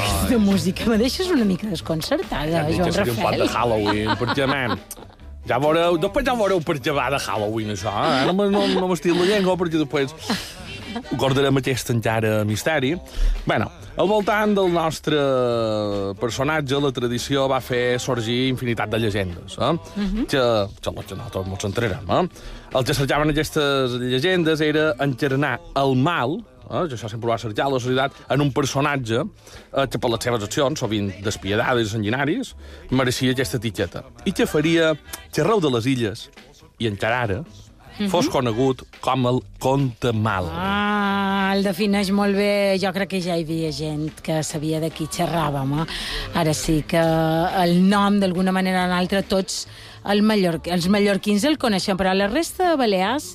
Aquesta 0.00 0.38
música 0.40 0.86
me 0.88 0.96
deixes 0.96 1.28
una 1.28 1.44
mica 1.44 1.68
desconcertada, 1.68 2.46
Ja 2.48 2.62
Joan 2.70 2.88
que 2.88 2.92
seria 2.96 3.12
un 3.12 3.20
pot 3.20 3.36
de 3.36 3.48
Halloween, 3.52 4.14
perquè, 4.16 4.46
man, 4.48 4.78
ja 5.48 5.58
veureu, 5.60 5.98
després 6.00 6.24
ja 6.24 6.36
veureu 6.38 6.62
per 6.64 6.78
què 6.80 6.94
va 6.96 7.10
de 7.12 7.20
Halloween, 7.20 7.74
això, 7.74 7.92
eh? 7.92 8.22
No, 8.30 8.48
no, 8.48 8.64
no 8.72 8.88
m'estic 8.88 9.12
la 9.12 9.28
llengua, 9.28 9.58
perquè 9.60 9.82
després 9.82 10.16
ho 10.96 11.18
guardarem 11.20 11.60
aquest 11.60 11.92
encara 11.92 12.44
misteri. 12.48 12.96
bueno, 13.44 13.68
al 13.98 14.06
voltant 14.08 14.54
del 14.54 14.72
nostre 14.72 15.18
personatge, 16.20 16.80
la 16.80 16.92
tradició 16.94 17.48
va 17.50 17.60
fer 17.60 17.98
sorgir 18.00 18.48
infinitat 18.48 18.92
de 18.92 19.00
llegendes, 19.02 19.58
eh? 19.58 19.72
que, 20.30 20.44
que, 20.80 20.92
que 20.92 21.16
nosaltres 21.18 21.46
ens 21.46 21.64
centrarem. 21.66 22.12
Eh? 22.18 22.22
El 22.78 22.84
que 22.84 22.94
cercaven 22.94 23.32
aquestes 23.34 23.98
llegendes 24.00 24.60
era 24.60 24.92
encarnar 25.02 25.58
el 25.76 25.96
mal, 25.96 26.38
eh? 26.70 26.84
que 26.88 26.96
això 26.96 27.10
sempre 27.10 27.28
ho 27.28 27.32
va 27.32 27.40
cercar 27.40 27.68
la 27.72 27.80
societat, 27.80 28.16
en 28.28 28.44
un 28.44 28.52
personatge 28.52 29.22
eh, 29.24 29.86
que 29.90 29.98
per 29.98 30.12
les 30.12 30.28
seves 30.28 30.44
accions, 30.48 30.80
sovint 30.80 31.12
despiadades 31.24 31.88
i 31.88 31.96
sanguinaris, 31.96 32.54
mereixia 32.90 33.36
aquesta 33.36 33.60
etiqueta. 33.60 34.04
I 34.24 34.34
que 34.36 34.46
faria 34.46 34.94
que 35.32 35.42
arreu 35.44 35.62
de 35.64 35.72
les 35.76 35.88
illes, 35.90 36.28
i 36.78 36.86
encara 36.86 37.24
ara, 37.26 37.40
fos 38.06 38.28
conegut 38.30 38.84
com 39.02 39.26
el 39.26 39.40
conte 39.58 40.12
mal. 40.14 40.46
Ah, 40.52 41.50
el 41.56 41.64
defineix 41.66 42.12
molt 42.14 42.38
bé. 42.38 42.76
Jo 42.78 42.92
crec 42.94 43.10
que 43.16 43.22
ja 43.24 43.34
hi 43.34 43.42
havia 43.42 43.72
gent 43.74 44.20
que 44.22 44.42
sabia 44.46 44.78
de 44.82 44.92
qui 44.94 45.08
xerràvem. 45.10 45.74
Eh? 45.82 45.86
Ara 46.38 46.54
sí 46.54 46.82
que 46.86 47.02
el 47.64 47.80
nom, 47.88 48.20
d'alguna 48.22 48.54
manera 48.54 48.86
o 48.86 48.94
altra, 48.94 49.24
tots 49.26 49.64
el 50.06 50.22
mallor... 50.22 50.60
els 50.70 50.86
mallorquins 50.92 51.44
el 51.48 51.58
coneixen, 51.58 51.98
però 51.98 52.14
la 52.14 52.30
resta 52.30 52.70
de 52.70 52.78
Balears 52.78 53.34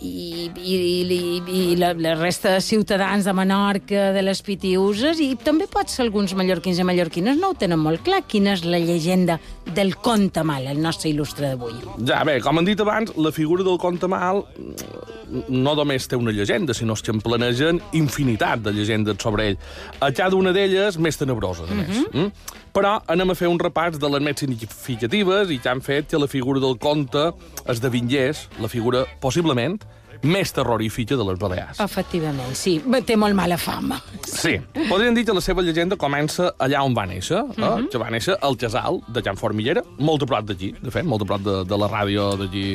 i, 0.00 0.50
i, 0.54 0.76
i, 1.02 1.42
i 1.48 1.76
la, 1.78 1.92
la 1.98 2.14
resta 2.18 2.52
de 2.54 2.60
ciutadans 2.62 3.26
de 3.26 3.34
Menorca, 3.34 4.08
de 4.14 4.22
les 4.22 4.42
Pitiuses, 4.46 5.20
i 5.22 5.32
també 5.42 5.66
pot 5.70 5.90
ser 5.90 6.04
alguns 6.06 6.34
mallorquins 6.38 6.78
i 6.78 6.86
mallorquines 6.86 7.38
no 7.40 7.52
ho 7.52 7.58
tenen 7.58 7.80
molt 7.82 8.04
clar, 8.06 8.22
quina 8.30 8.54
és 8.56 8.64
la 8.66 8.80
llegenda 8.82 9.38
del 9.74 9.96
conte 10.02 10.44
mal, 10.46 10.68
el 10.70 10.80
nostre 10.82 11.10
il·lustre 11.10 11.52
d'avui. 11.52 11.76
Ja, 12.06 12.22
bé, 12.28 12.38
com 12.44 12.60
han 12.60 12.68
dit 12.68 12.80
abans, 12.82 13.14
la 13.18 13.34
figura 13.34 13.66
del 13.66 13.80
conte 13.82 14.10
mal 14.10 14.44
mm, 14.44 15.48
no 15.52 15.74
només 15.78 16.08
té 16.08 16.16
una 16.18 16.34
llegenda, 16.34 16.74
sinó 16.74 16.96
que 16.98 17.12
en 17.12 17.20
planegen 17.22 17.82
infinitat 17.92 18.62
de 18.64 18.72
llegendes 18.74 19.18
sobre 19.22 19.50
ell. 19.50 19.60
A 20.00 20.12
cada 20.12 20.36
una 20.36 20.54
d'elles 20.56 20.98
més 20.98 21.18
tenebrosa, 21.20 21.68
a 21.68 21.76
més. 21.76 22.06
Mm 22.12 22.32
Però 22.78 22.98
anem 23.10 23.32
a 23.32 23.34
fer 23.34 23.48
un 23.50 23.58
repàs 23.58 23.96
de 23.98 24.08
les 24.12 24.22
més 24.22 24.38
significatives 24.38 25.50
i 25.50 25.56
que 25.58 25.70
han 25.70 25.80
fet 25.82 26.10
que 26.12 26.20
la 26.20 26.28
figura 26.30 26.60
del 26.62 26.76
conte 26.78 27.24
esdevingués 27.66 28.44
la 28.62 28.70
figura, 28.70 29.04
possiblement, 29.22 29.80
més 30.22 30.52
terrorífica 30.54 31.16
de 31.18 31.26
les 31.28 31.38
Balears. 31.38 31.80
Efectivament, 31.84 32.54
sí, 32.58 32.78
té 33.06 33.16
molt 33.20 33.36
mala 33.38 33.58
fama. 33.60 34.00
Sí, 34.26 34.56
podríem 34.88 35.14
dir 35.16 35.24
que 35.28 35.36
la 35.36 35.42
seva 35.44 35.62
llegenda 35.62 35.98
comença 36.00 36.52
allà 36.58 36.82
on 36.86 36.96
va 36.96 37.06
néixer, 37.10 37.42
eh? 37.56 37.74
que 37.92 38.00
va 38.00 38.10
néixer 38.14 38.38
al 38.42 38.58
casal 38.60 39.02
de 39.08 39.22
Can 39.22 39.38
Formiguera, 39.40 39.84
molt 39.98 40.24
a 40.24 40.30
prop 40.30 40.48
d'aquí, 40.48 40.72
de 40.80 40.94
fet, 40.94 41.06
molt 41.06 41.26
a 41.26 41.30
prop 41.32 41.44
de, 41.44 41.60
de 41.68 41.78
la 41.78 41.90
ràdio 41.92 42.32
d'aquí 42.40 42.66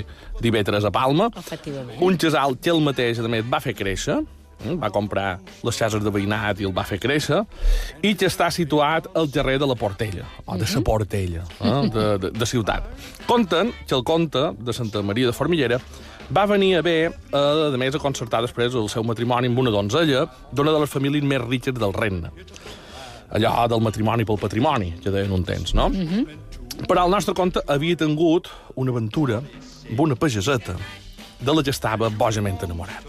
d'Ivetres 0.42 0.88
a 0.88 0.94
Palma. 0.94 1.30
Efectivament. 1.38 2.00
Un 2.04 2.18
casal 2.22 2.58
que 2.62 2.72
ell 2.74 2.84
mateix, 2.84 3.20
a 3.20 3.32
més, 3.32 3.46
va 3.50 3.62
fer 3.64 3.76
créixer, 3.78 4.22
Mm, 4.64 4.80
Va 4.80 4.90
comprar 4.92 5.40
les 5.64 5.78
cases 5.78 6.04
de 6.04 6.12
veïnat 6.14 6.62
i 6.62 6.68
el 6.68 6.74
va 6.76 6.86
fer 6.88 7.00
créixer, 7.02 7.42
i 8.06 8.14
que 8.20 8.30
està 8.30 8.50
situat 8.54 9.10
al 9.18 9.30
carrer 9.34 9.58
de 9.62 9.68
la 9.68 9.76
Portella, 9.80 10.28
o 10.46 10.58
de 10.60 10.68
la 10.70 10.84
Portella, 10.88 11.44
eh, 11.60 11.90
de, 11.92 12.06
de, 12.24 12.32
de 12.32 12.48
ciutat. 12.48 12.88
Conten 13.28 13.74
que 13.88 13.96
el 13.96 14.04
comte 14.04 14.52
de 14.60 14.74
Santa 14.74 15.02
Maria 15.04 15.28
de 15.28 15.36
Formiguera 15.36 15.80
va 16.32 16.46
venir 16.46 16.76
a 16.78 16.82
bé, 16.82 16.98
eh, 17.10 17.74
a 17.74 17.78
més, 17.78 17.96
a 17.96 18.00
concertar 18.00 18.42
després 18.46 18.74
el 18.76 18.88
seu 18.90 19.04
matrimoni 19.04 19.48
amb 19.52 19.60
una 19.60 19.72
donzella 19.72 20.28
d'una 20.52 20.72
de 20.72 20.80
les 20.80 20.90
famílies 20.90 21.24
més 21.24 21.42
riques 21.42 21.74
del 21.74 21.94
regne. 21.94 22.32
Allò 23.34 23.68
del 23.68 23.82
matrimoni 23.82 24.26
pel 24.26 24.38
patrimoni, 24.38 24.94
que 25.02 25.10
deien 25.12 25.32
un 25.34 25.44
temps, 25.44 25.74
no? 25.74 25.90
Però 26.88 27.06
el 27.06 27.12
nostre 27.12 27.34
conte 27.34 27.62
havia 27.68 27.96
tingut 27.98 28.48
una 28.76 28.92
aventura 28.92 29.40
amb 29.90 30.00
una 30.00 30.16
pageseta 30.16 30.76
de 31.44 31.52
la 31.54 31.62
que 31.62 31.72
estava 31.74 32.10
bojament 32.10 32.62
enamorat. 32.64 33.04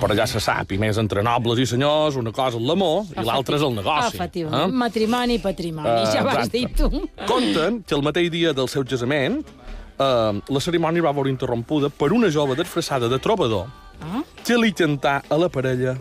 Però 0.00 0.14
ja 0.16 0.26
se 0.26 0.40
sap, 0.42 0.72
i 0.74 0.78
més 0.78 0.96
entre 0.98 1.22
nobles 1.22 1.60
i 1.62 1.66
senyors, 1.70 2.16
una 2.18 2.32
cosa 2.34 2.58
és 2.58 2.64
l'amor 2.66 3.04
i 3.14 3.22
l'altra 3.24 3.56
és 3.56 3.62
el 3.62 3.76
negoci. 3.76 4.16
Efectivament. 4.16 4.72
eh? 4.72 4.76
Matrimoni 4.84 5.34
i 5.34 5.38
patrimoni, 5.38 5.88
Eh, 5.88 6.08
ja 6.12 6.24
ho 6.24 6.28
has 6.34 6.50
dit 6.50 6.74
tu. 6.76 6.88
Conten 7.28 7.82
que 7.86 7.94
el 7.94 8.02
mateix 8.02 8.30
dia 8.32 8.52
del 8.52 8.66
seu 8.68 8.82
casament 8.84 9.44
eh, 9.98 10.42
la 10.56 10.60
cerimònia 10.60 11.02
va 11.02 11.12
veure 11.12 11.30
interrompuda 11.30 11.90
per 11.90 12.12
una 12.12 12.30
jove 12.30 12.56
disfressada 12.58 13.08
de 13.08 13.18
trobador 13.18 13.66
Ah, 14.02 14.22
que 14.44 14.56
li 14.58 14.72
cantà 14.74 15.20
a 15.30 15.36
la 15.38 15.46
parella 15.48 15.94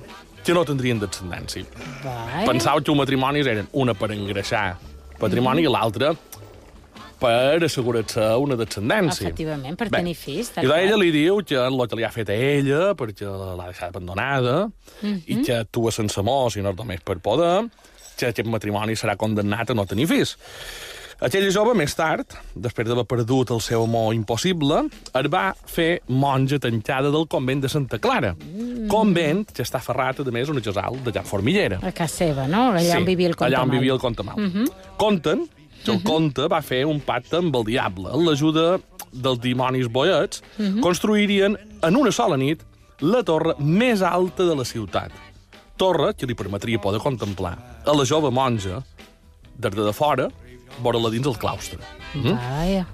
que 0.43 0.51
no 0.53 0.63
tindrien 0.65 0.97
descendència. 0.99 1.63
vai. 2.03 2.45
Pensava 2.47 2.81
que 2.81 2.89
els 2.91 2.97
matrimonis 2.99 3.47
eren 3.47 3.67
una 3.71 3.93
per 3.93 4.09
engreixar 4.11 4.77
patrimoni 5.19 5.61
i 5.63 5.69
l'altra 5.71 6.15
per 7.21 7.63
assegurar-se 7.63 8.19
una 8.43 8.57
descendència. 8.59 9.29
Efectivament, 9.29 9.77
per 9.79 9.87
tenir 9.93 10.15
fills, 10.19 10.49
I 10.57 10.65
ella 10.65 10.97
li 10.99 11.11
diu 11.13 11.37
que 11.47 11.55
el 11.55 11.87
que 11.87 11.95
li 11.95 12.03
ha 12.03 12.11
fet 12.11 12.33
a 12.33 12.35
ella 12.35 12.91
perquè 12.99 13.29
l'ha 13.29 13.69
deixat 13.69 13.93
abandonada 13.93 14.71
i 15.03 15.37
que 15.45 15.61
actua 15.61 15.93
sense 15.95 16.19
amor, 16.19 16.51
si 16.51 16.61
no 16.65 16.73
és 16.73 16.77
només 16.81 16.99
per 17.05 17.19
poder, 17.23 17.69
que 18.17 18.27
aquest 18.33 18.49
matrimoni 18.49 18.97
serà 18.99 19.15
condemnat 19.15 19.71
a 19.71 19.77
no 19.77 19.85
tenir 19.85 20.09
fills. 20.11 20.35
Aquella 21.23 21.51
jove, 21.55 21.71
més 21.79 21.93
tard, 21.95 22.33
després 22.59 22.87
d'haver 22.89 23.05
perdut 23.07 23.53
el 23.55 23.61
seu 23.63 23.85
amor 23.85 24.11
impossible, 24.11 24.81
es 25.15 25.29
va 25.31 25.43
fer 25.55 26.01
monja 26.11 26.59
tancada 26.59 27.13
del 27.13 27.29
convent 27.31 27.61
de 27.63 27.71
Santa 27.71 27.99
Clara. 28.03 28.33
Convent 28.91 29.45
que 29.55 29.63
està 29.63 29.79
ferrat, 29.79 30.19
a 30.19 30.33
més, 30.35 30.49
a 30.49 30.51
una 30.51 30.59
de 30.59 31.13
Jan 31.15 31.29
Formiguera. 31.29 31.79
A 31.79 31.93
casa 31.95 32.25
seva, 32.25 32.47
no? 32.51 32.73
Allà 32.75 32.99
on 32.99 33.07
vivia 33.07 33.31
el 33.31 33.37
comte 33.37 33.47
allà 33.47 33.63
on 33.63 33.71
vivia 33.71 33.95
el 33.95 34.01
comte 34.03 34.27
Mal. 34.27 34.67
Conten 34.99 35.47
que 35.85 35.95
el 35.95 36.03
comte 36.03 36.49
va 36.51 36.59
fer 36.61 36.83
un 36.85 36.99
pacte 36.99 37.39
amb 37.39 37.55
el 37.55 37.69
diable. 37.71 38.11
Amb 38.11 38.27
l'ajuda 38.27 38.77
dels 39.13 39.39
dimonis 39.39 39.87
boiets, 39.87 40.43
construirien 40.83 41.55
en 41.83 42.03
una 42.03 42.11
sola 42.11 42.35
nit 42.35 42.67
la 42.99 43.23
torre 43.23 43.55
més 43.59 44.03
alta 44.03 44.43
de 44.43 44.59
la 44.59 44.67
ciutat. 44.67 45.15
Torre 45.79 46.13
que 46.19 46.27
li 46.27 46.35
permetria 46.35 46.83
poder 46.83 46.99
contemplar 46.99 47.55
a 47.87 47.95
la 47.95 48.03
jove 48.03 48.31
monja, 48.31 48.83
des 49.55 49.71
de, 49.71 49.83
de 49.83 49.93
fora, 49.93 50.27
vora-la 50.81 51.09
dins 51.13 51.27
el 51.27 51.37
claustre. 51.37 51.79
Vaja. 52.15 52.85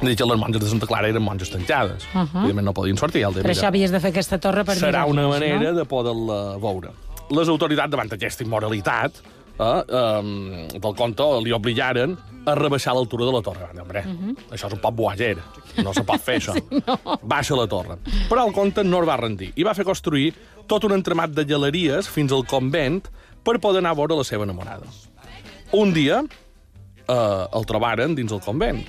Dic 0.00 0.18
que 0.18 0.26
les 0.26 0.38
monges 0.40 0.62
de 0.62 0.68
Santa 0.68 0.86
Clara 0.88 1.08
eren 1.08 1.22
monges 1.22 1.50
tancades. 1.50 2.04
Uh 2.14 2.20
-huh. 2.20 2.38
Evidentment 2.38 2.66
no 2.66 2.74
podien 2.74 2.96
sortir. 2.96 3.22
Ja 3.22 3.28
el 3.28 3.34
Per 3.34 3.50
això 3.50 3.66
havies 3.66 3.90
de 3.90 4.00
fer 4.00 4.10
aquesta 4.10 4.38
torre 4.38 4.64
per 4.64 4.76
serà 4.76 5.06
una 5.06 5.28
manera 5.28 5.72
no? 5.72 5.78
de 5.78 5.84
poder-la 5.84 6.56
veure. 6.58 6.90
Les 7.30 7.48
autoritats, 7.48 7.90
davant 7.90 8.08
d'aquesta 8.08 8.44
immoralitat, 8.44 9.12
eh, 9.58 9.82
eh, 9.88 10.78
del 10.80 10.94
conte 10.94 11.22
li 11.42 11.52
obligaren 11.52 12.16
a 12.46 12.54
rebaixar 12.54 12.94
l'altura 12.94 13.24
de 13.24 13.32
la 13.32 13.42
torre. 13.42 13.68
Hombre, 13.80 14.00
uh 14.00 14.12
-huh. 14.12 14.36
això 14.50 14.66
és 14.66 14.72
un 14.72 14.80
poc 14.80 14.94
boager. 14.94 15.38
No 15.82 15.94
se 15.94 16.02
pot 16.02 16.20
fer, 16.20 16.36
això. 16.40 16.52
sí, 16.52 16.62
no. 16.86 17.18
Baixa 17.22 17.54
la 17.54 17.66
torre. 17.66 17.96
Però 18.28 18.46
el 18.46 18.52
conte 18.52 18.84
no 18.84 19.00
es 19.02 19.08
va 19.08 19.16
rendir 19.16 19.52
i 19.54 19.62
va 19.62 19.74
fer 19.74 19.84
construir 19.84 20.34
tot 20.66 20.84
un 20.84 20.92
entramat 20.92 21.30
de 21.30 21.44
galeries 21.44 22.08
fins 22.08 22.32
al 22.32 22.44
convent 22.46 23.02
per 23.42 23.58
poder 23.60 23.78
anar 23.78 23.90
a 23.90 23.94
veure 23.94 24.16
la 24.16 24.24
seva 24.24 24.44
enamorada. 24.44 24.86
Un 25.72 25.92
dia 25.92 26.24
eh, 27.08 27.46
el 27.54 27.66
trobaren 27.68 28.16
dins 28.16 28.32
el 28.32 28.42
convent. 28.44 28.84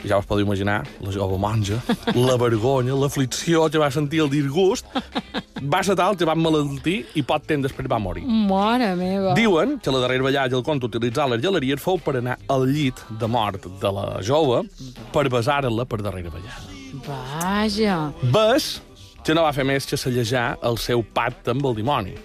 I 0.00 0.08
ja 0.08 0.16
us 0.16 0.24
podeu 0.24 0.46
imaginar, 0.46 0.78
la 1.04 1.12
jove 1.12 1.36
monja, 1.36 1.76
la 2.16 2.36
vergonya, 2.40 2.96
l'aflicció 2.96 3.66
que 3.68 3.80
va 3.80 3.90
sentir, 3.92 4.22
el 4.24 4.30
disgust, 4.32 4.88
va 5.60 5.82
ser 5.84 5.96
tal 5.98 6.16
que 6.16 6.24
va 6.28 6.36
malaltir 6.38 7.02
i 7.20 7.24
pot 7.26 7.44
temps 7.44 7.66
després 7.66 7.88
va 7.90 7.98
morir. 8.00 8.24
Mare 8.24 8.94
meva. 8.96 9.34
Diuen 9.36 9.76
que 9.82 9.92
la 9.92 10.00
darrera 10.00 10.48
que 10.48 10.56
el 10.56 10.64
conte 10.64 10.88
utilitzar 10.88 11.28
les 11.28 11.42
galeries 11.44 11.82
fou 11.82 12.00
per 12.00 12.16
anar 12.16 12.38
al 12.48 12.64
llit 12.64 12.96
de 13.20 13.28
mort 13.28 13.66
de 13.82 13.92
la 13.92 14.22
jove 14.24 14.64
per 15.12 15.28
besar-la 15.28 15.84
per 15.84 16.00
darrera 16.00 16.32
vegada. 16.32 16.80
Vaja. 17.06 17.98
Bes 18.22 18.80
que 19.24 19.34
no 19.36 19.44
va 19.44 19.52
fer 19.52 19.66
més 19.68 19.84
que 19.86 20.00
sellejar 20.00 20.56
el 20.64 20.80
seu 20.80 21.04
pacte 21.04 21.52
amb 21.52 21.66
el 21.68 21.76
dimoni. 21.76 22.16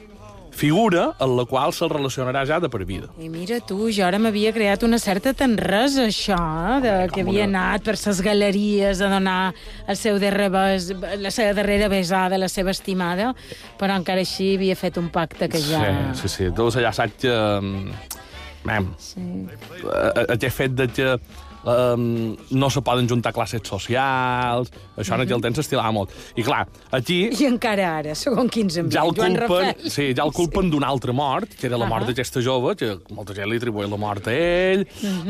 Figura 0.55 1.09
en 1.19 1.33
la 1.35 1.43
qual 1.43 1.73
se'l 1.75 1.89
relacionarà 1.91 2.45
ja 2.47 2.61
de 2.63 2.69
per 2.71 2.85
vida. 2.87 3.09
I 3.19 3.27
mira 3.29 3.57
tu, 3.59 3.89
jo 3.91 4.05
ara 4.07 4.15
m'havia 4.23 4.53
creat 4.55 4.85
una 4.87 4.97
certa 5.03 5.33
tenresa, 5.35 6.05
això, 6.07 6.37
eh? 6.39 6.77
de 6.85 6.93
que 7.11 7.19
com 7.19 7.27
havia 7.33 7.43
una- 7.43 7.65
anat 7.73 7.83
per 7.89 7.97
ses 7.99 8.21
galeries 8.23 9.01
a 9.03 9.09
donar 9.11 9.53
el 9.87 9.97
seu 9.99 10.15
darrer 10.19 10.47
bes, 10.53 10.93
la 11.19 11.31
seva 11.35 11.51
darrera 11.57 11.89
besada 11.91 12.37
la 12.39 12.47
seva 12.47 12.71
estimada, 12.71 13.33
però 13.77 13.97
encara 13.99 14.23
així 14.23 14.53
havia 14.55 14.75
fet 14.79 14.95
un 14.97 15.09
pacte 15.11 15.49
que 15.51 15.59
ja... 15.59 16.13
Sí, 16.13 16.21
sí, 16.29 16.33
sí. 16.37 16.51
Tu 16.55 16.69
ja 16.79 16.93
saps 16.95 17.19
que... 17.19 17.35
Mem, 18.65 18.87
Sí. 18.97 19.21
eh, 19.21 20.25
aquest 20.33 20.55
fet 20.57 20.71
de 20.73 20.87
que 20.89 21.11
um, 21.65 22.35
no 22.51 22.69
se 22.69 22.81
poden 22.85 23.09
juntar 23.09 23.33
classes 23.35 23.61
socials, 23.65 24.71
això 24.97 25.17
en 25.17 25.25
aquell 25.25 25.41
temps 25.43 25.59
s'estilava 25.59 25.91
molt. 25.95 26.13
I 26.37 26.45
clar, 26.45 26.63
aquí 26.95 27.25
I 27.33 27.47
encara 27.49 27.89
ara, 27.99 28.15
segons 28.15 28.51
quins 28.53 28.77
ambients. 28.77 28.95
ja 28.95 29.03
el 29.05 29.13
Joan 29.15 29.35
culpen, 29.35 29.65
Rafel. 29.73 29.91
sí, 29.91 30.07
ja 30.15 30.23
el 30.25 30.33
culpen 30.35 30.69
d'una 30.71 30.87
altra 30.87 31.13
mort, 31.13 31.55
que 31.59 31.67
era 31.67 31.77
la 31.81 31.89
mort 31.89 32.05
Ahà. 32.05 32.13
d'aquesta 32.13 32.41
jove, 32.45 32.75
que 32.79 32.95
molta 33.11 33.35
gent 33.37 33.49
li 33.49 33.57
atribuïa 33.61 33.89
la 33.89 33.97
mort 34.01 34.27
a 34.27 34.33
ell, 34.33 34.85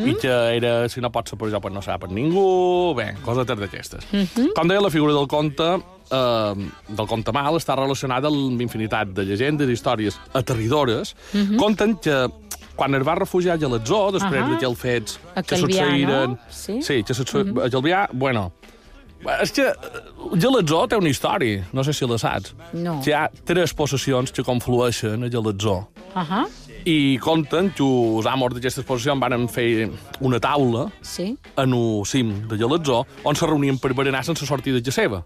i 0.05 0.15
que 0.21 0.35
era, 0.59 0.89
si 0.89 1.01
no 1.01 1.11
pot 1.11 1.29
ser 1.29 1.39
per 1.39 1.49
jo, 1.51 1.61
pues 1.63 1.73
no 1.73 1.81
serà 1.85 1.97
per 2.01 2.11
ningú, 2.11 2.93
bé, 2.97 3.13
coses 3.25 3.45
d'aquestes. 3.45 4.05
Com 4.55 4.67
deia, 4.67 4.81
la 4.81 4.89
figura 4.93 5.13
del 5.13 5.27
conte 5.27 5.77
eh, 6.11 6.53
del 6.87 7.07
conte 7.09 7.33
mal 7.35 7.55
està 7.57 7.75
relacionada 7.77 8.29
amb 8.29 8.61
infinitat 8.61 9.13
de 9.15 9.25
llegendes 9.25 9.69
i 9.69 9.75
històries 9.77 10.17
aterridores. 10.33 11.15
Conten 11.57 11.95
que 12.01 12.17
quan 12.75 12.95
es 12.97 13.03
va 13.07 13.15
refugiar 13.15 13.55
a 13.55 13.61
Gelatzó, 13.61 14.11
després 14.15 14.43
Ahà. 14.43 14.51
d'aquells 14.53 14.79
fets 14.79 15.19
A 15.35 15.43
que 15.43 15.59
succeïren... 15.61 16.35
no? 16.35 16.53
Sí? 16.53 16.81
Sí, 16.85 17.01
que 17.03 17.15
succe... 17.17 17.43
a 17.63 17.69
Calvià, 17.73 18.05
bueno, 18.13 18.49
és 19.41 19.51
que 19.55 19.65
eh, 19.71 20.03
Gelatzó 20.37 20.85
té 20.89 20.99
una 20.99 21.09
història, 21.09 21.63
no 21.73 21.83
sé 21.85 21.93
si 21.95 22.07
la 22.09 22.17
saps. 22.21 22.53
No. 22.73 22.99
Que 23.03 23.11
hi 23.11 23.15
ha 23.17 23.25
tres 23.47 23.73
possessions 23.77 24.33
que 24.35 24.45
conflueixen 24.45 25.25
a 25.25 25.31
Gelatzó. 25.31 25.79
Ahà, 26.15 26.45
I 26.85 27.17
conten 27.17 27.71
que 27.73 27.85
els 27.85 28.27
amos 28.29 28.53
d'aquestes 28.53 28.85
possessions 28.85 29.21
van 29.21 29.47
fer 29.49 29.87
una 30.21 30.37
taula 30.39 30.85
sí. 31.01 31.31
en 31.57 31.73
el 31.73 32.03
cim 32.05 32.35
de 32.49 32.59
Gelatzó 32.61 33.01
on 33.25 33.35
se 33.35 33.49
reunien 33.49 33.79
per 33.81 33.95
berenar 33.97 34.21
sense 34.27 34.45
sortir 34.45 34.75
de 34.75 34.83
casa 34.85 35.01
seva. 35.01 35.23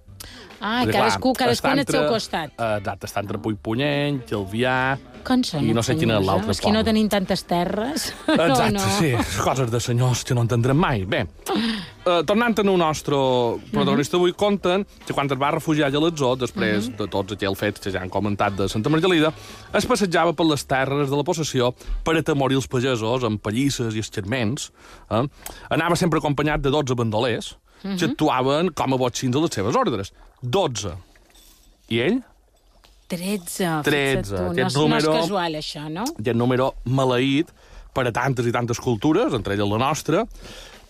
Ah, 0.60 0.84
Perquè, 0.84 0.98
cadascú, 0.98 1.32
clar, 1.34 1.48
cadascú 1.48 1.68
està 1.68 1.72
en 1.72 1.80
el 1.80 1.88
seu 1.88 2.06
costat. 2.12 2.52
eh, 2.58 2.78
Exacte, 2.80 3.08
està 3.08 3.24
entre 3.24 3.40
Puigpunyent, 3.40 4.24
Calvià... 4.28 4.98
Com 5.24 5.42
són 5.44 5.66
I 5.68 5.74
no 5.76 5.84
sé 5.84 5.98
quin 6.00 6.12
és 6.16 6.30
eh? 6.32 6.36
És 6.54 6.62
que 6.64 6.72
no 6.72 6.82
tenim 6.88 7.10
tantes 7.12 7.44
terres. 7.48 8.10
Exacte, 8.28 8.72
no, 8.72 8.80
no. 8.80 8.94
sí, 8.98 9.12
coses 9.44 9.72
de 9.72 9.82
senyors 9.84 10.24
que 10.28 10.36
no 10.36 10.46
entendrem 10.48 10.80
mai. 10.80 11.04
Bé, 11.10 11.26
uh, 11.52 12.22
tornant 12.28 12.56
al 12.64 12.72
nostre 12.80 13.20
protagonista 13.72 14.18
avui, 14.18 14.34
conten 14.34 14.86
que 15.06 15.16
quan 15.16 15.28
es 15.28 15.40
va 15.40 15.52
refugiar 15.56 15.90
a 15.90 15.94
Gelatzó, 15.94 16.34
després 16.40 16.90
de 16.98 17.08
tots 17.12 17.36
aquells 17.36 17.60
fets 17.60 17.84
que 17.84 17.94
ja 17.94 18.04
han 18.04 18.12
comentat 18.12 18.56
de 18.60 18.70
Santa 18.72 18.92
Margalida, 18.92 19.34
es 19.76 19.88
passejava 19.88 20.34
per 20.34 20.48
les 20.48 20.64
terres 20.68 21.12
de 21.12 21.20
la 21.20 21.28
possessió 21.28 21.74
per 22.04 22.18
atemorir 22.20 22.60
els 22.60 22.68
pagesos 22.72 23.28
amb 23.28 23.44
pallisses 23.44 23.96
i 23.96 24.04
escarments. 24.04 24.72
Eh? 25.12 25.26
Anava 25.76 26.00
sempre 26.00 26.24
acompanyat 26.24 26.64
de 26.64 26.72
12 26.74 26.96
bandolers 27.00 27.58
que 27.82 28.06
actuaven 28.06 28.70
com 28.76 28.94
a 28.94 28.98
botxins 28.98 29.36
a 29.36 29.40
les 29.40 29.52
seves 29.56 29.76
ordres. 29.76 30.12
12. 30.42 30.94
I 31.90 32.00
ell? 32.06 32.20
13, 33.10 33.82
13, 33.84 34.22
fixa't 34.22 34.28
tu. 34.30 34.36
No, 34.36 34.52
aquest 34.52 34.60
és- 34.60 34.64
no 34.64 34.68
és 34.68 34.76
número- 34.76 35.14
casual, 35.22 35.54
això, 35.56 35.90
no? 35.90 36.04
aquest 36.04 36.36
número 36.38 36.74
maleït 36.86 37.48
per 37.94 38.06
a 38.08 38.12
tantes 38.12 38.46
i 38.46 38.52
tantes 38.52 38.80
cultures, 38.80 39.34
entre 39.34 39.56
elles 39.56 39.68
la 39.68 39.78
nostra, 39.80 40.26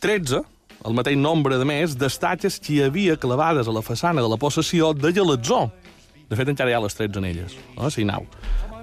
13, 0.02 0.42
el 0.86 0.94
mateix 0.94 1.16
nombre 1.18 1.58
de 1.58 1.66
més, 1.66 1.96
d'estatges 1.98 2.60
que 2.60 2.74
hi 2.74 2.82
havia 2.84 3.16
clavades 3.18 3.68
a 3.68 3.72
la 3.72 3.82
façana 3.82 4.22
de 4.22 4.28
la 4.30 4.38
possessió 4.38 4.94
de 4.94 5.14
Gelatzó. 5.14 5.72
De 6.30 6.36
fet, 6.36 6.48
encara 6.50 6.70
hi 6.70 6.74
ha 6.74 6.80
les 6.82 6.94
13 6.94 7.18
anelles, 7.18 7.56
eh, 7.78 7.90
si 7.90 8.04
nau. 8.04 8.26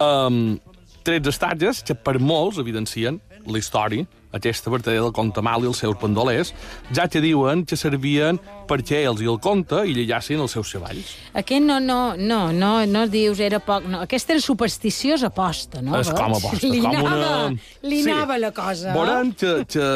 Um, 0.01 0.59
13 1.05 1.29
estatges 1.29 1.83
que 1.85 1.95
per 1.95 2.19
molts 2.19 2.59
evidencien 2.59 3.21
la 3.47 3.59
història, 3.59 4.07
aquesta 4.37 4.73
vertadera 4.73 5.07
del 5.07 5.15
conte 5.17 5.43
mal 5.45 5.65
i 5.65 5.71
els 5.71 5.81
seus 5.83 5.97
pendolers, 6.01 6.53
ja 6.95 7.09
que 7.11 7.23
diuen 7.25 7.65
que 7.67 7.79
servien 7.79 8.41
perquè 8.69 9.03
ells 9.07 9.23
i 9.23 9.31
el 9.31 9.41
conte 9.43 9.83
hi 9.87 9.95
lleiassin 9.97 10.43
els 10.43 10.57
seus 10.57 10.73
cavalls. 10.77 11.15
Aquest 11.39 11.65
no, 11.67 11.79
no, 11.83 12.01
no, 12.19 12.41
no, 12.53 12.73
no 12.87 13.05
dius 13.11 13.41
era 13.43 13.61
poc, 13.63 13.87
no. 13.91 14.03
Aquesta 14.07 14.37
era 14.37 14.45
supersticiós 14.45 15.25
aposta, 15.27 15.83
no? 15.83 15.99
és 16.01 16.11
com 16.11 16.33
a 16.33 16.39
veus? 16.39 16.49
posta, 16.49 16.73
Li 16.73 16.83
com 16.83 16.95
anava, 16.95 17.13
una... 17.17 17.87
li 17.87 18.03
anava 18.07 18.41
la 18.43 18.53
cosa. 18.57 18.95
Veurem 18.97 19.33
que, 19.39 19.53
que 19.71 19.87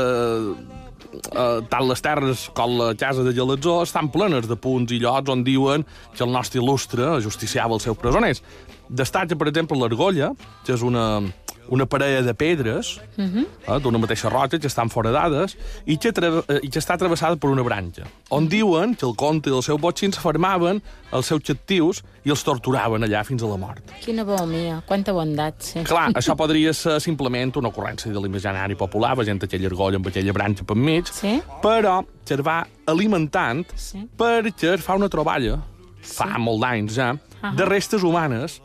eh, 1.11 1.61
tant 1.71 1.87
les 1.89 2.03
terres 2.05 2.47
com 2.57 2.77
la 2.79 2.93
casa 2.99 3.25
de 3.27 3.35
Gelatzó 3.37 3.81
estan 3.85 4.11
plenes 4.13 4.49
de 4.51 4.57
punts 4.57 4.93
i 4.95 5.01
llocs 5.03 5.33
on 5.33 5.45
diuen 5.47 5.87
que 6.17 6.25
el 6.27 6.33
nostre 6.35 6.63
il·lustre 6.63 7.17
justiciava 7.25 7.77
els 7.77 7.87
seus 7.89 7.99
presoners. 8.01 8.43
Destaca, 8.91 9.37
per 9.39 9.51
exemple, 9.51 9.79
l'Argolla, 9.79 10.33
que 10.67 10.75
és 10.75 10.83
una, 10.83 11.23
una 11.71 11.87
parella 11.87 12.23
de 12.23 12.35
pedres 12.35 13.01
uh 13.17 13.23
-huh. 13.23 13.47
eh, 13.69 13.81
d'una 13.81 13.99
mateixa 13.99 14.29
roca 14.29 14.59
que 14.59 14.67
estan 14.67 14.91
foradades 14.91 15.57
i 15.87 15.97
que, 15.97 16.09
eh, 16.09 16.61
i 16.63 16.69
que 16.69 16.79
està 16.79 16.99
travessada 16.99 17.37
per 17.37 17.51
una 17.51 17.63
branca, 17.63 18.03
on 18.29 18.49
diuen 18.49 18.95
que 18.95 19.07
el 19.07 19.15
conte 19.17 19.51
i 19.51 19.53
el 19.57 19.63
seu 19.63 19.79
botxin 19.79 20.13
s'afermaven 20.13 20.83
els 21.13 21.27
seus 21.27 21.43
xactius 21.43 22.03
i 22.25 22.31
els 22.31 22.43
torturaven 22.45 23.03
allà 23.03 23.25
fins 23.25 23.43
a 23.43 23.47
la 23.47 23.57
mort. 23.57 23.83
Quina 24.05 24.25
mia, 24.47 24.83
quanta 24.87 25.13
bondat, 25.13 25.55
sí. 25.63 25.83
Clar, 25.85 26.13
això 26.13 26.37
podria 26.37 26.73
ser 26.73 27.01
simplement 27.01 27.57
una 27.57 27.69
ocurrència 27.69 28.13
de 28.13 28.21
l'imaginari 28.21 28.75
popular, 28.75 29.17
veient 29.17 29.43
aquella 29.43 29.67
argolla 29.69 29.97
amb 29.97 30.07
aquella 30.07 30.33
branca 30.33 30.65
per 30.65 30.77
mig, 30.77 31.07
Sí. 31.07 31.41
però 31.63 32.05
que 32.25 32.35
es 32.35 32.41
va 32.41 32.67
alimentant 32.87 33.67
Sí. 33.77 34.09
perquè 34.19 34.75
es 34.75 34.83
fa 34.83 34.95
una 34.95 35.09
troballa, 35.09 35.59
fa 36.03 36.39
molt 36.39 36.61
d'anys 36.61 36.95
ja, 36.95 37.17
Ahà. 37.43 37.55
de 37.57 37.65
restes 37.65 38.03
humanes 38.03 38.61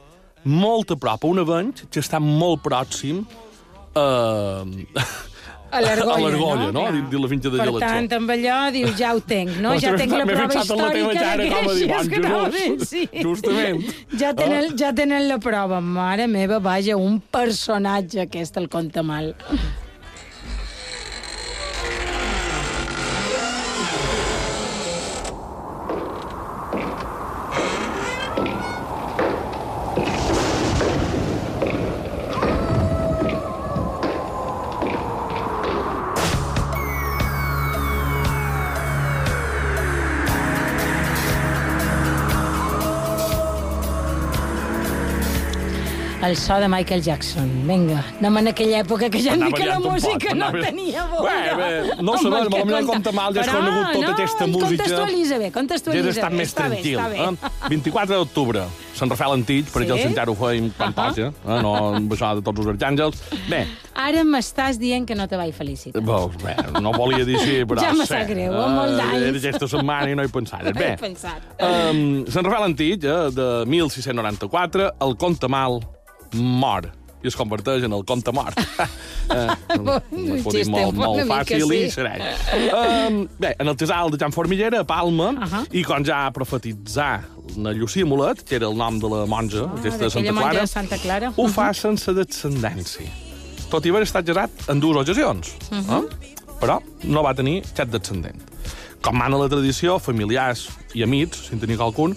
molt 0.45 0.93
a 0.93 0.97
prop, 0.99 1.23
a 1.25 1.27
un 1.27 1.41
avenc 1.41 1.85
que 1.89 2.01
està 2.03 2.21
molt 2.21 2.61
pròxim 2.65 3.23
eh, 3.95 4.85
A 5.75 5.79
a 5.79 5.81
l'Argolla, 5.81 6.69
no? 6.71 6.83
Clar. 6.85 6.91
Dins 6.95 7.09
de 7.11 7.19
la 7.19 7.29
finca 7.31 7.49
de 7.49 7.57
Per 7.57 7.65
Gelatzó. 7.67 7.85
tant, 7.85 8.09
amb 8.19 8.33
allò 8.35 8.59
dius, 8.71 8.93
ja 8.99 9.13
ho 9.15 9.21
tenc, 9.33 9.57
no? 9.63 9.73
Ja 9.81 9.95
tenc 9.97 10.13
la 10.13 10.27
prova 10.29 10.45
en 10.45 10.53
la 10.53 10.61
històrica 10.63 11.15
cara 11.19 11.47
com 11.51 11.69
a 11.69 11.73
dir, 11.75 11.87
bon 11.89 12.11
que 12.13 12.59
fent, 12.59 12.85
sí. 12.87 13.07
justament. 13.21 13.81
Ja 14.21 14.35
tenen, 14.37 14.69
ja 14.79 14.93
tenen 14.95 15.27
la 15.27 15.39
prova. 15.43 15.81
Mare 15.81 16.29
meva, 16.31 16.61
vaja, 16.63 16.95
un 16.95 17.19
personatge 17.19 18.23
aquest, 18.27 18.61
el 18.61 18.69
conta 18.71 19.03
mal. 19.03 19.33
El 46.25 46.35
so 46.37 46.55
de 46.57 46.67
Michael 46.67 47.03
Jackson. 47.05 47.49
Vinga, 47.67 47.99
anem 48.17 48.37
en 48.39 48.47
aquella 48.49 48.79
època 48.81 49.11
que 49.13 49.19
ja 49.21 49.35
hem 49.35 49.43
dit 49.45 49.53
que 49.59 49.65
la 49.67 49.75
música 49.83 50.33
no 50.33 50.47
tenia 50.55 51.03
bola. 51.11 51.33
Bé, 51.35 51.51
bé, 51.59 51.97
no 52.01 52.15
ho 52.15 52.17
sabem, 52.17 52.47
potser 52.49 52.79
el 52.79 52.87
conta 52.89 53.11
mal 53.13 53.35
ja 53.35 53.43
has 53.43 53.49
Però 53.51 53.59
conegut 53.59 53.91
tota 53.91 54.07
no, 54.07 54.13
aquesta 54.15 54.47
música. 54.47 54.69
Contextualitza 54.71 55.37
bé, 55.37 55.49
Ja 55.51 55.53
contextualitza 55.59 56.09
estat 56.15 56.31
bé. 56.31 56.37
més 56.39 56.49
Està 56.49 56.63
bé, 56.65 56.79
tranquil. 56.81 56.97
bé. 57.13 57.27
Eh? 57.45 57.69
24 57.69 58.17
d'octubre, 58.23 58.63
Sant 58.95 59.11
Rafael 59.13 59.35
Antic, 59.37 59.69
per 59.69 59.83
Sí? 59.85 59.91
el 59.91 59.99
encara 60.07 60.31
ho 60.31 60.35
feim 60.39 60.71
quan 60.75 60.93
Ahà. 60.95 61.09
toca, 61.13 61.27
eh? 61.29 61.61
no 61.61 61.75
amb 61.93 62.11
això 62.17 62.33
de 62.35 62.41
tots 62.41 62.59
els 62.59 62.67
arcàngels. 62.73 63.21
Bé, 63.49 63.67
Ara 63.93 64.23
m'estàs 64.25 64.79
dient 64.81 65.05
que 65.05 65.13
no 65.15 65.27
te 65.27 65.37
vaig 65.37 65.53
felicitar. 65.53 66.01
Veus, 66.01 66.35
bé, 66.41 66.55
no 66.81 66.91
volia 66.91 67.23
dir 67.23 67.37
així, 67.37 67.61
però... 67.69 67.79
Ja 67.85 67.93
me 67.93 68.03
sí, 68.03 68.13
sap 68.15 68.27
greu, 68.27 68.51
amb 68.51 68.75
molt 68.75 68.91
eh, 68.91 68.97
d'anys. 68.97 69.27
Era 69.29 69.37
aquesta 69.37 69.67
setmana 69.77 70.09
i 70.09 70.15
no 70.15 70.23
hi 70.25 70.27
pensaves. 70.33 70.73
No 70.73 70.79
Bé, 70.81 70.93
he 70.93 70.97
pensat. 70.97 71.41
um, 71.61 72.25
Sant 72.27 72.43
Rafael 72.49 72.63
Antic, 72.71 73.03
eh, 73.05 73.29
de 73.31 73.65
1694, 73.69 74.89
el 75.05 75.15
conte 75.17 75.47
mal 75.47 75.79
mor 76.33 76.91
i 77.25 77.29
es 77.31 77.35
converteix 77.37 77.85
en 77.87 77.95
el 77.97 78.03
conte 78.05 78.31
mort. 78.35 78.59
eh, 79.33 79.47
acudit 79.49 80.45
xiste, 80.45 80.69
molt, 80.69 80.93
molt 80.99 81.23
fàcil 81.29 81.65
sí. 81.71 81.79
i 81.87 81.91
serè. 81.93 82.13
Um, 82.69 83.23
bé, 83.41 83.55
en 83.57 83.71
el 83.71 83.77
casal 83.79 84.13
de 84.13 84.19
Can 84.21 84.35
Formiguera, 84.35 84.83
a 84.83 84.87
Palma, 84.87 85.31
Ahà. 85.47 85.63
i 85.73 85.81
com 85.87 86.05
ja 86.05 86.21
profetitzar 86.35 87.25
na 87.61 87.73
Llucia 87.73 88.05
Molet, 88.05 88.43
que 88.45 88.59
era 88.59 88.69
el 88.69 88.77
nom 88.77 88.99
de 89.01 89.09
la 89.11 89.25
monja, 89.29 89.65
Ah, 89.65 89.79
aquesta 89.79 90.05
de 90.05 90.11
Santa 90.13 90.33
Clara, 90.37 90.59
de 90.59 90.67
Santa 90.67 90.97
Clara. 91.01 91.33
ho 91.35 91.47
fa 91.49 91.71
sense 91.73 92.13
descendència. 92.13 93.09
Tot 93.71 93.85
i 93.85 93.89
haver 93.89 94.03
estat 94.05 94.27
casat 94.27 94.69
en 94.69 94.79
dues 94.83 95.01
ocasions. 95.01 95.55
Uh. 95.71 95.81
-huh. 95.81 96.03
eh? 96.03 96.35
Però 96.61 96.79
no 97.03 97.23
va 97.23 97.33
tenir 97.33 97.63
cap 97.75 97.89
descendent. 97.89 98.37
Com 99.01 99.17
mana 99.17 99.37
la 99.37 99.49
tradició, 99.49 99.99
familiars 99.99 100.69
i 100.93 101.03
amics, 101.03 101.49
sin 101.49 101.59
tenir 101.59 101.77
qualcun, 101.77 102.15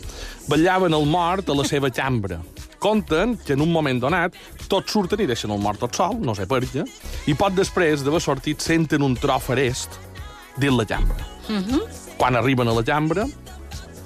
vetllaven 0.49 0.93
el 0.95 1.07
mort 1.07 1.49
a 1.49 1.55
la 1.55 1.65
seva 1.65 1.91
cambra. 1.91 2.41
Conten 2.79 3.37
que 3.45 3.53
en 3.55 3.61
un 3.61 3.73
moment 3.73 3.99
donat 4.01 4.35
tots 4.69 4.93
surten 4.93 5.21
i 5.21 5.27
deixen 5.27 5.51
el 5.51 5.59
mort 5.59 5.81
tot 5.83 5.97
sol, 5.97 6.17
no 6.21 6.35
sé 6.35 6.47
per 6.47 6.61
què, 6.63 6.85
i 7.27 7.35
poc 7.35 7.53
després 7.57 8.05
d'haver 8.05 8.21
sortit 8.23 8.61
senten 8.63 9.03
un 9.03 9.17
tro 9.19 9.39
farest 9.43 9.99
dins 10.59 10.77
la 10.79 10.85
cambra. 10.87 11.25
Uh 11.49 11.53
Mhm. 11.53 11.65
-huh. 11.75 11.83
Quan 12.19 12.37
arriben 12.37 12.69
a 12.69 12.73
la 12.73 12.83
cambra, 12.85 13.27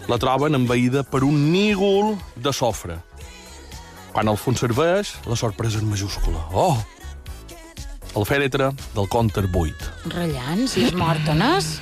la 0.09 0.19
troben 0.19 0.55
envaïda 0.55 1.03
per 1.03 1.23
un 1.25 1.51
nígol 1.53 2.17
de 2.37 2.53
sofre. 2.53 2.99
Quan 4.13 4.29
el 4.29 4.37
fons 4.37 4.61
serveix, 4.61 5.15
la 5.27 5.37
sorpresa 5.37 5.79
és 5.79 5.83
majúscula. 5.85 6.39
Oh! 6.53 6.77
El 8.15 8.25
fèretre 8.27 8.73
del 8.95 9.09
conte 9.09 9.41
buit. 9.49 9.75
Rellant, 10.05 10.67
si 10.69 10.85
és 10.85 10.93
mort 10.93 11.27
o 11.29 11.35
no 11.35 11.57
és? 11.57 11.79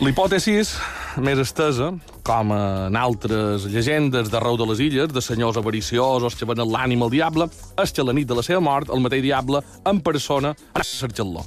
L'hipòtesis 0.00 0.76
més 1.18 1.38
estesa, 1.38 1.92
com 2.26 2.52
en 2.54 2.98
altres 2.98 3.66
llegendes 3.70 4.30
d'arreu 4.32 4.58
de 4.60 4.68
les 4.72 4.84
illes, 4.88 5.12
de 5.12 5.22
senyors 5.24 5.58
avariciosos 5.58 6.36
que 6.38 6.48
venen 6.48 6.70
l'ànima 6.70 7.08
al 7.08 7.14
diable, 7.14 7.48
és 7.82 7.94
que 7.94 8.06
la 8.06 8.14
nit 8.16 8.28
de 8.30 8.38
la 8.38 8.46
seva 8.46 8.62
mort, 8.62 8.92
el 8.94 9.02
mateix 9.02 9.24
diable, 9.26 9.62
en 9.88 10.00
persona, 10.00 10.54
ha 10.74 10.86
cercat-lo. 10.86 11.44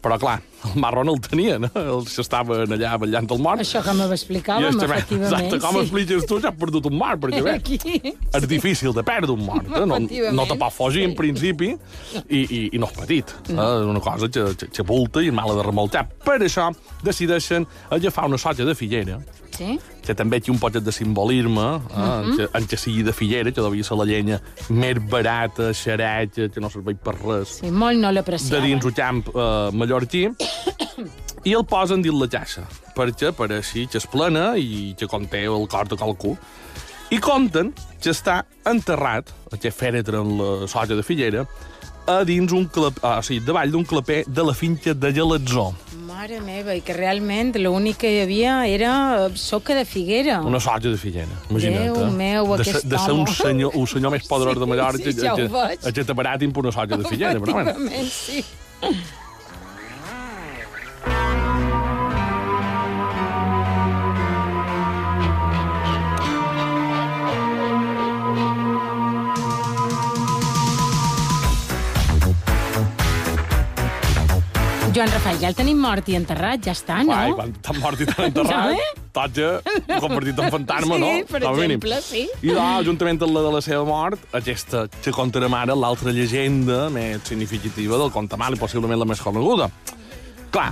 Però, 0.00 0.16
clar, 0.16 0.38
el 0.64 0.80
marro 0.80 1.02
no 1.04 1.12
el 1.12 1.20
tenien, 1.20 1.66
eh? 1.66 1.70
Els 1.76 2.14
que 2.16 2.22
estaven 2.24 2.72
allà 2.72 2.94
ballant 3.02 3.26
el 3.34 3.40
mort. 3.44 3.60
Això 3.60 3.82
que 3.84 3.92
m'explicàvem, 3.98 4.78
efectivament. 4.86 5.26
Exacte, 5.28 5.58
com 5.60 5.76
sí. 5.76 5.82
expliques 5.84 6.24
tu, 6.28 6.38
ja 6.40 6.48
has 6.48 6.56
perdut 6.56 6.88
un 6.88 6.96
mort, 6.96 7.20
perquè 7.20 7.42
bé, 7.44 7.58
Aquí. 7.58 8.14
és 8.38 8.46
difícil 8.48 8.94
de 8.96 9.04
perdre 9.04 9.34
un 9.36 9.44
mort. 9.44 9.68
Eh? 9.68 9.84
No, 9.84 9.98
no 10.00 10.46
te 10.48 10.56
pot 10.56 10.72
fugir, 10.72 11.04
en 11.04 11.12
principi, 11.18 11.74
i, 12.22 12.40
i, 12.40 12.62
i 12.72 12.80
no 12.80 12.88
és 12.88 12.96
petit. 12.96 13.34
Eh? 13.50 13.58
És 13.58 13.90
una 13.92 14.00
cosa 14.00 14.30
que, 14.32 14.46
que, 14.62 14.70
que 14.78 14.88
volta 14.88 15.20
i 15.20 15.28
mala 15.36 15.58
de 15.60 15.68
remolcar. 15.68 16.06
Per 16.24 16.38
això 16.40 16.70
decideixen 17.04 17.68
agafar 17.92 18.24
una 18.32 18.40
soja 18.40 18.64
de 18.64 18.78
fillera, 18.78 19.20
Sí? 19.60 19.74
Que 20.10 20.16
també 20.18 20.40
té 20.42 20.50
un 20.50 20.58
poquet 20.58 20.82
de 20.82 20.90
simbolisme, 20.92 21.66
eh? 21.86 22.02
en, 22.02 22.34
que, 22.36 22.48
en 22.58 22.66
que 22.66 22.78
sigui 22.80 23.04
de 23.06 23.14
fillera, 23.14 23.52
que 23.54 23.62
devia 23.62 23.86
ser 23.86 23.96
la 24.00 24.06
llenya 24.08 24.40
més 24.74 24.98
barata, 25.10 25.70
xereta, 25.76 26.48
que 26.50 26.60
no 26.62 26.70
serveix 26.72 26.98
per 27.04 27.14
res, 27.20 27.60
Sí, 27.62 27.70
molt 27.70 27.98
no 28.02 28.10
de 28.10 28.18
l'apreciava. 28.18 28.64
dins 28.66 28.84
el 28.90 28.94
camp 28.98 29.22
eh, 29.30 29.70
mallorquí, 29.78 30.24
i 31.48 31.54
el 31.56 31.64
posen 31.64 32.02
dins 32.04 32.18
la 32.20 32.28
caixa, 32.32 32.66
perquè 32.96 33.30
per 33.36 33.48
així 33.56 33.86
que 33.88 34.00
és 34.02 34.06
plena 34.10 34.50
i 34.60 34.92
que 34.98 35.08
conté 35.08 35.44
el 35.48 35.68
cor 35.70 35.88
de 35.88 35.96
qualcú. 36.00 36.34
I 37.10 37.18
conten 37.22 37.72
que 38.02 38.12
està 38.12 38.42
enterrat, 38.70 39.30
aquest 39.54 39.78
fèretre 39.80 40.20
en 40.20 40.36
la 40.38 40.50
soja 40.70 40.94
de 40.98 41.02
fillera, 41.06 41.46
a 42.10 42.20
dins 42.26 42.52
un 42.56 42.66
clap... 42.70 42.98
o 43.06 43.16
sigui, 43.22 43.42
davall 43.46 43.70
d'un 43.70 43.84
claper 43.86 44.24
de 44.26 44.44
la 44.46 44.54
finca 44.56 44.94
de 44.94 45.10
Gelatzó. 45.14 45.70
Mare 46.20 46.36
meva, 46.44 46.74
i 46.76 46.82
que 46.84 46.92
realment 46.92 47.54
l'únic 47.56 48.02
que 48.02 48.08
hi 48.12 48.18
havia 48.20 48.54
era 48.68 48.90
eh, 49.22 49.28
soca 49.40 49.72
de 49.72 49.86
figuera. 49.88 50.42
Una 50.44 50.58
soja 50.60 50.90
de 50.92 50.98
fillera, 51.00 51.38
imagina't. 51.48 51.86
Déu 51.86 51.96
eh? 51.96 52.10
meu, 52.18 52.48
de, 52.50 52.66
aquest 52.66 52.84
de 52.92 52.98
ser 53.00 53.14
un 53.16 53.24
senyor, 53.38 53.72
un 53.80 53.88
senyor 53.88 54.12
més 54.12 54.26
poderós 54.28 54.58
de 54.60 54.68
Mallorca, 54.68 55.00
Sí, 55.00 55.14
sí, 55.16 55.24
ja 55.24 55.32
ho 55.32 55.48
veig. 55.54 55.80
a 55.80 55.94
que 55.96 56.04
t'aparatin 56.04 56.52
per 56.52 56.66
una 56.66 56.74
soja 56.76 57.00
de 57.00 57.08
fillera. 57.08 57.40
Però, 57.40 57.56
bueno, 57.56 57.72
Efectivament, 57.72 58.12
sí. 58.12 58.44
Rafael, 75.20 75.36
ja 75.42 75.48
el 75.50 75.56
tenim 75.58 75.76
mort 75.82 76.06
i 76.08 76.14
enterrat, 76.16 76.62
ja 76.64 76.72
està, 76.72 77.02
no? 77.04 77.12
Ai, 77.12 77.32
quan 77.36 77.50
t'han 77.60 77.76
mort 77.82 78.00
i 78.00 78.06
t'han 78.08 78.30
enterrat, 78.30 78.70
No, 78.70 78.72
eh? 78.72 79.08
totja 79.12 79.48
convertit 80.00 80.38
en 80.40 80.48
fantasma, 80.54 80.96
Sí, 80.96 81.00
no? 81.02 81.10
per 81.28 81.40
Com 81.42 81.50
a 81.50 81.56
mínim. 81.58 81.76
exemple, 81.76 81.98
sí. 82.06 82.22
I 82.40 82.54
doncs, 82.56 82.86
juntament 82.86 83.20
amb 83.26 83.34
la 83.36 83.42
de 83.44 83.50
la 83.52 83.60
seva 83.60 83.82
mort, 83.84 84.22
aquesta 84.32 84.86
que 85.02 85.12
contarem 85.12 85.52
ara, 85.58 85.74
l'altra 85.76 86.10
llegenda 86.16 86.86
més 86.94 87.20
significativa 87.28 87.98
del 88.00 88.10
conte 88.14 88.38
mal 88.40 88.56
i 88.56 88.60
possiblement 88.60 88.98
la 88.98 89.04
més 89.10 89.20
coneguda. 89.20 89.68
Clar, 90.50 90.70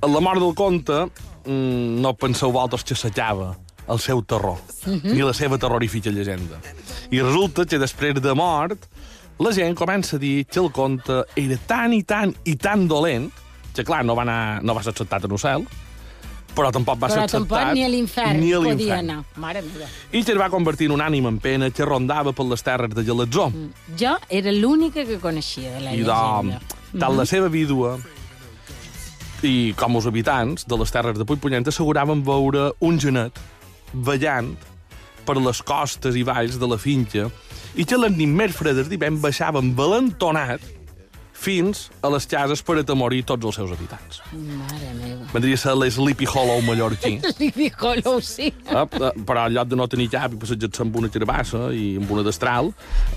en 0.00 0.14
la 0.14 0.20
mort 0.24 0.40
del 0.40 0.54
conte, 0.56 1.02
mm, 1.44 2.00
no 2.00 2.14
penseu 2.14 2.50
vosaltres 2.50 2.84
que 2.84 2.94
s'acaba 2.94 3.54
el 3.86 3.98
seu 3.98 4.22
terror, 4.22 4.56
Mhm. 4.86 5.12
ni 5.12 5.20
la 5.22 5.34
seva 5.34 5.58
terrorífica 5.58 6.08
llegenda. 6.10 6.56
I 7.10 7.20
resulta 7.20 7.66
que 7.66 7.78
després 7.78 8.14
de 8.14 8.32
mort, 8.34 8.78
la 9.38 9.52
gent 9.52 9.76
comença 9.76 10.16
a 10.16 10.18
dir 10.18 10.46
que 10.46 10.58
el 10.58 10.72
conte 10.72 11.24
era 11.36 11.56
tan 11.66 11.92
i 11.92 12.02
tan 12.02 12.34
i 12.46 12.56
tan 12.56 12.88
dolent 12.88 13.30
que, 13.78 13.86
clar, 13.86 14.02
no 14.06 14.16
va, 14.18 14.26
anar, 14.26 14.40
no 14.66 14.74
va 14.76 14.82
ser 14.82 14.92
acceptat 14.96 15.24
en 15.28 15.34
el 15.36 15.40
cel, 15.42 15.64
però 16.58 16.72
tampoc 16.74 16.98
va 16.98 17.06
Però 17.06 17.14
ser 17.14 17.24
acceptat 17.24 17.46
tampoc 17.46 17.74
ni 17.76 17.84
a 17.86 17.88
l'infern 17.92 18.40
podia 18.64 18.98
anar. 18.98 19.18
Mare 19.38 19.62
meva. 19.62 19.86
I 20.10 20.24
que 20.26 20.34
es 20.34 20.38
va 20.40 20.48
convertir 20.50 20.88
en 20.90 20.96
un 20.96 21.02
ànima 21.04 21.30
en 21.30 21.38
pena 21.38 21.70
que 21.70 21.86
rondava 21.86 22.32
per 22.34 22.46
les 22.50 22.64
terres 22.66 22.90
de 22.96 23.04
Gelatzó. 23.06 23.48
Mm. 23.52 23.94
Jo 24.00 24.16
era 24.28 24.54
l'única 24.54 25.04
que 25.06 25.20
coneixia 25.22 25.76
de 25.76 25.84
la 25.84 25.92
I 25.94 26.02
llegenda. 26.02 26.58
doncs, 26.58 26.98
tant 26.98 27.14
la 27.16 27.26
seva 27.30 27.48
vídua 27.52 27.98
i 29.46 29.72
com 29.78 29.94
els 30.00 30.08
habitants 30.10 30.66
de 30.66 30.78
les 30.80 30.90
terres 30.90 31.18
de 31.18 31.24
Puigpunyent 31.28 31.68
asseguraven 31.70 32.24
veure 32.26 32.72
un 32.82 32.98
genet 32.98 33.38
ballant 33.92 34.50
per 35.28 35.36
les 35.38 35.60
costes 35.62 36.16
i 36.18 36.24
valls 36.26 36.58
de 36.58 36.66
la 36.66 36.78
finca 36.80 37.28
i 37.78 37.84
que 37.86 38.00
les 38.00 38.16
nits 38.16 38.34
més 38.34 38.56
fredes 38.56 38.88
d'hivern 38.90 39.20
baixaven 39.22 39.74
valentonat 39.78 40.64
fins 41.38 41.84
a 42.02 42.08
les 42.10 42.26
cases 42.26 42.60
per 42.66 42.74
atemorir 42.80 43.20
tots 43.28 43.46
els 43.46 43.54
seus 43.60 43.70
habitants. 43.74 44.18
Mare 44.34 44.88
meva. 44.98 45.26
Vendria 45.32 45.54
a 45.54 45.60
ser 45.62 45.74
l'Sleepy 45.78 46.26
Hollow 46.26 46.60
mallorquí. 46.66 47.12
Sleepy 47.36 47.68
Hollow, 47.78 48.18
sí. 48.26 48.48
Eh, 48.50 48.84
però 49.22 49.44
en 49.46 49.54
lloc 49.54 49.68
de 49.70 49.78
no 49.78 49.86
tenir 49.88 50.08
cap 50.10 50.34
i 50.34 50.40
passejar-se 50.40 50.82
amb 50.82 50.96
una 50.98 51.10
carabassa 51.14 51.68
i 51.76 51.92
amb 52.00 52.10
una 52.16 52.24
destral, 52.26 52.72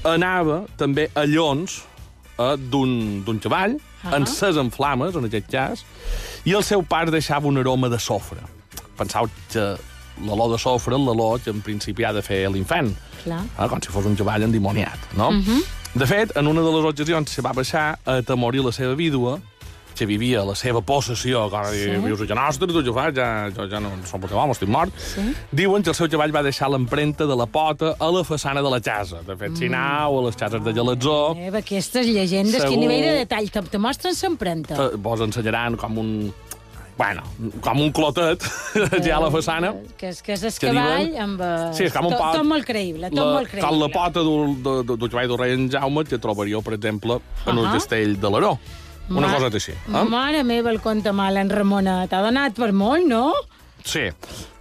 anava 0.06 0.62
també 0.78 1.08
a 1.18 1.26
llons 1.26 1.80
eh, 2.38 2.54
d'un 2.58 3.24
d'un 3.26 3.40
cavall, 3.42 3.80
Ah. 4.02 4.16
encès 4.18 4.58
en 4.58 4.72
flames, 4.74 5.14
en 5.14 5.28
aquest 5.28 5.46
cas, 5.54 5.84
i 6.50 6.56
el 6.58 6.64
seu 6.66 6.82
pare 6.82 7.12
deixava 7.14 7.46
un 7.46 7.60
aroma 7.62 7.86
de 7.94 8.00
sofre. 8.02 8.42
Pensau 8.98 9.28
que 9.52 9.66
l'olor 10.26 10.50
de 10.56 10.58
sofre 10.58 10.98
l'olor 10.98 11.38
que 11.44 11.52
en 11.54 11.62
principi 11.62 12.04
ha 12.04 12.10
de 12.14 12.24
fer 12.26 12.40
l'infant, 12.50 12.90
Clar. 13.24 13.44
eh, 13.46 13.68
com 13.70 13.78
si 13.86 13.94
fos 13.94 14.08
un 14.10 14.16
cavall 14.18 14.42
endimoniat, 14.48 15.14
no? 15.22 15.30
De 15.94 16.06
fet, 16.08 16.32
en 16.40 16.48
una 16.48 16.62
de 16.64 16.72
les 16.72 16.86
ocasions 16.88 17.30
se 17.30 17.42
va 17.44 17.52
baixar 17.52 18.00
a 18.06 18.20
atemorir 18.22 18.64
la 18.64 18.72
seva 18.72 18.96
vídua, 18.96 19.40
que 19.92 20.06
vivia 20.08 20.40
a 20.42 20.46
la 20.48 20.56
seva 20.56 20.80
possessió, 20.82 21.50
que 21.52 21.58
ara 21.58 21.70
Sí. 21.76 21.90
vius 22.02 22.22
a 22.22 22.26
casa 22.26 22.40
nostra, 22.40 22.68
tu 22.68 22.82
jo 22.82 22.94
fas, 22.96 23.14
ja, 23.14 23.50
jo 23.52 23.68
ja 23.70 23.80
no 23.84 23.90
som 24.08 24.22
teu 24.22 24.38
home, 24.40 24.54
estic 24.56 24.70
mort. 24.70 24.94
Sí. 24.98 25.22
Diuen 25.52 25.84
que 25.84 25.90
el 25.92 25.96
seu 25.96 26.08
cavall 26.10 26.32
va 26.34 26.42
deixar 26.42 26.70
l'empremta 26.72 27.26
de 27.28 27.36
la 27.36 27.46
pota 27.46 27.96
a 28.00 28.08
la 28.10 28.24
façana 28.24 28.64
de 28.64 28.70
la 28.72 28.80
casa. 28.80 29.20
De 29.28 29.36
fet, 29.36 29.58
si 29.58 29.66
anau 29.68 30.18
a 30.22 30.24
les 30.30 30.36
cases 30.40 30.64
de 30.64 30.74
Galatzó, 30.74 31.36
Eva, 31.38 31.58
aquestes 31.60 32.08
llegendes, 32.08 32.62
Segur. 32.62 32.70
quin 32.70 32.80
nivell 32.80 33.02
de 33.02 33.14
detall, 33.26 33.52
te, 33.52 33.62
te 33.62 33.78
mostren 33.78 34.16
s'empremta. 34.16 34.76
te- 34.78 34.96
vos 34.96 35.20
ensenyaran 35.20 35.76
com 35.76 35.98
un... 36.00 36.34
Bueno, 37.02 37.24
com 37.66 37.80
un 37.82 37.90
clotet, 37.92 38.44
ja 39.06 39.16
a 39.18 39.22
la 39.24 39.32
façana. 39.34 39.72
Que 39.98 40.12
és, 40.12 40.20
que 40.22 40.36
és 40.36 40.44
el 40.46 40.54
que 40.62 40.70
diuen- 40.76 41.16
amb... 41.24 41.40
eh, 41.42 41.72
Sí, 41.74 41.88
és 41.88 41.94
com 41.96 42.06
un 42.06 42.14
pot. 42.14 42.36
tot 42.38 42.46
molt 42.46 42.68
creïble, 42.68 43.10
tot 43.10 43.18
la, 43.24 43.32
molt 43.40 43.50
creïble. 43.50 43.66
Com 43.66 43.80
la 43.82 43.88
pota 43.90 44.22
d'un 44.28 44.54
de- 44.62 44.76
de- 44.92 44.98
del 45.02 45.10
cavall 45.10 45.32
del 45.34 45.40
rei 45.42 45.56
en 45.58 45.66
Jaume 45.74 46.04
que 46.06 46.20
trobaríeu, 46.22 46.62
per 46.62 46.76
exemple, 46.78 47.18
en 47.48 47.58
un 47.58 47.66
Ahà. 47.66 47.74
castell 47.80 48.20
de 48.22 48.30
l'Aró. 48.30 48.54
Una 49.10 49.28
Ma- 49.28 49.34
cosa 49.34 49.50
així. 49.58 49.74
Eh? 49.74 50.04
Mare 50.08 50.44
meva, 50.46 50.70
el 50.70 50.80
conte 50.80 51.12
mal, 51.12 51.36
en 51.42 51.50
Ramona. 51.50 52.06
T'ha 52.08 52.22
donat 52.22 52.54
per 52.56 52.70
molt, 52.72 53.04
no? 53.10 53.32
Sí. 53.84 54.06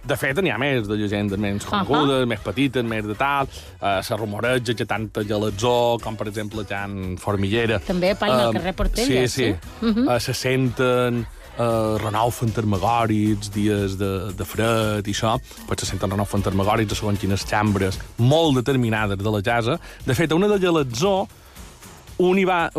De 0.03 0.17
fet, 0.17 0.39
n'hi 0.41 0.49
ha 0.49 0.57
més 0.57 0.87
de 0.89 0.95
llegendes 0.97 1.37
menys 1.37 1.63
conegudes, 1.69 2.25
més 2.27 2.39
petites, 2.41 2.83
més 2.83 3.05
de 3.05 3.13
tal. 3.13 3.45
Uh, 3.77 3.99
se 4.01 4.17
rumoreja 4.17 4.73
que 4.73 4.87
tanta 4.89 5.21
Galatzó, 5.21 5.99
com 6.01 6.17
per 6.17 6.25
exemple 6.31 6.65
Jan 6.67 7.19
Formiguera... 7.21 7.77
També, 7.85 8.15
Pall, 8.17 8.33
al 8.47 8.57
carrer 8.57 8.73
Portella, 8.73 9.27
Sí, 9.27 9.27
sí. 9.29 9.51
sí. 9.53 9.85
Mhm. 9.85 10.07
uh, 10.09 10.17
se 10.19 10.33
senten 10.33 11.21
uh, 11.57 11.97
renou 12.01 12.31
fantasmagòrics, 12.35 13.51
dies 13.53 13.97
de, 13.99 14.11
de 14.37 14.47
fred 14.47 15.07
i 15.07 15.15
això, 15.15 15.35
se 15.75 15.89
senten 15.89 16.13
renou 16.13 16.27
fantasmagòrics 16.29 16.95
a 16.95 16.99
segons 16.99 17.21
quines 17.21 17.45
xambres 17.47 17.99
molt 18.17 18.59
determinades 18.61 19.19
de 19.19 19.35
la 19.35 19.41
casa. 19.45 19.79
De 20.05 20.15
fet, 20.17 20.31
a 20.31 20.39
una 20.39 20.49
de 20.51 20.59
Galatzó, 20.61 21.15
un 22.21 22.37
hi 22.37 22.45
va, 22.45 22.69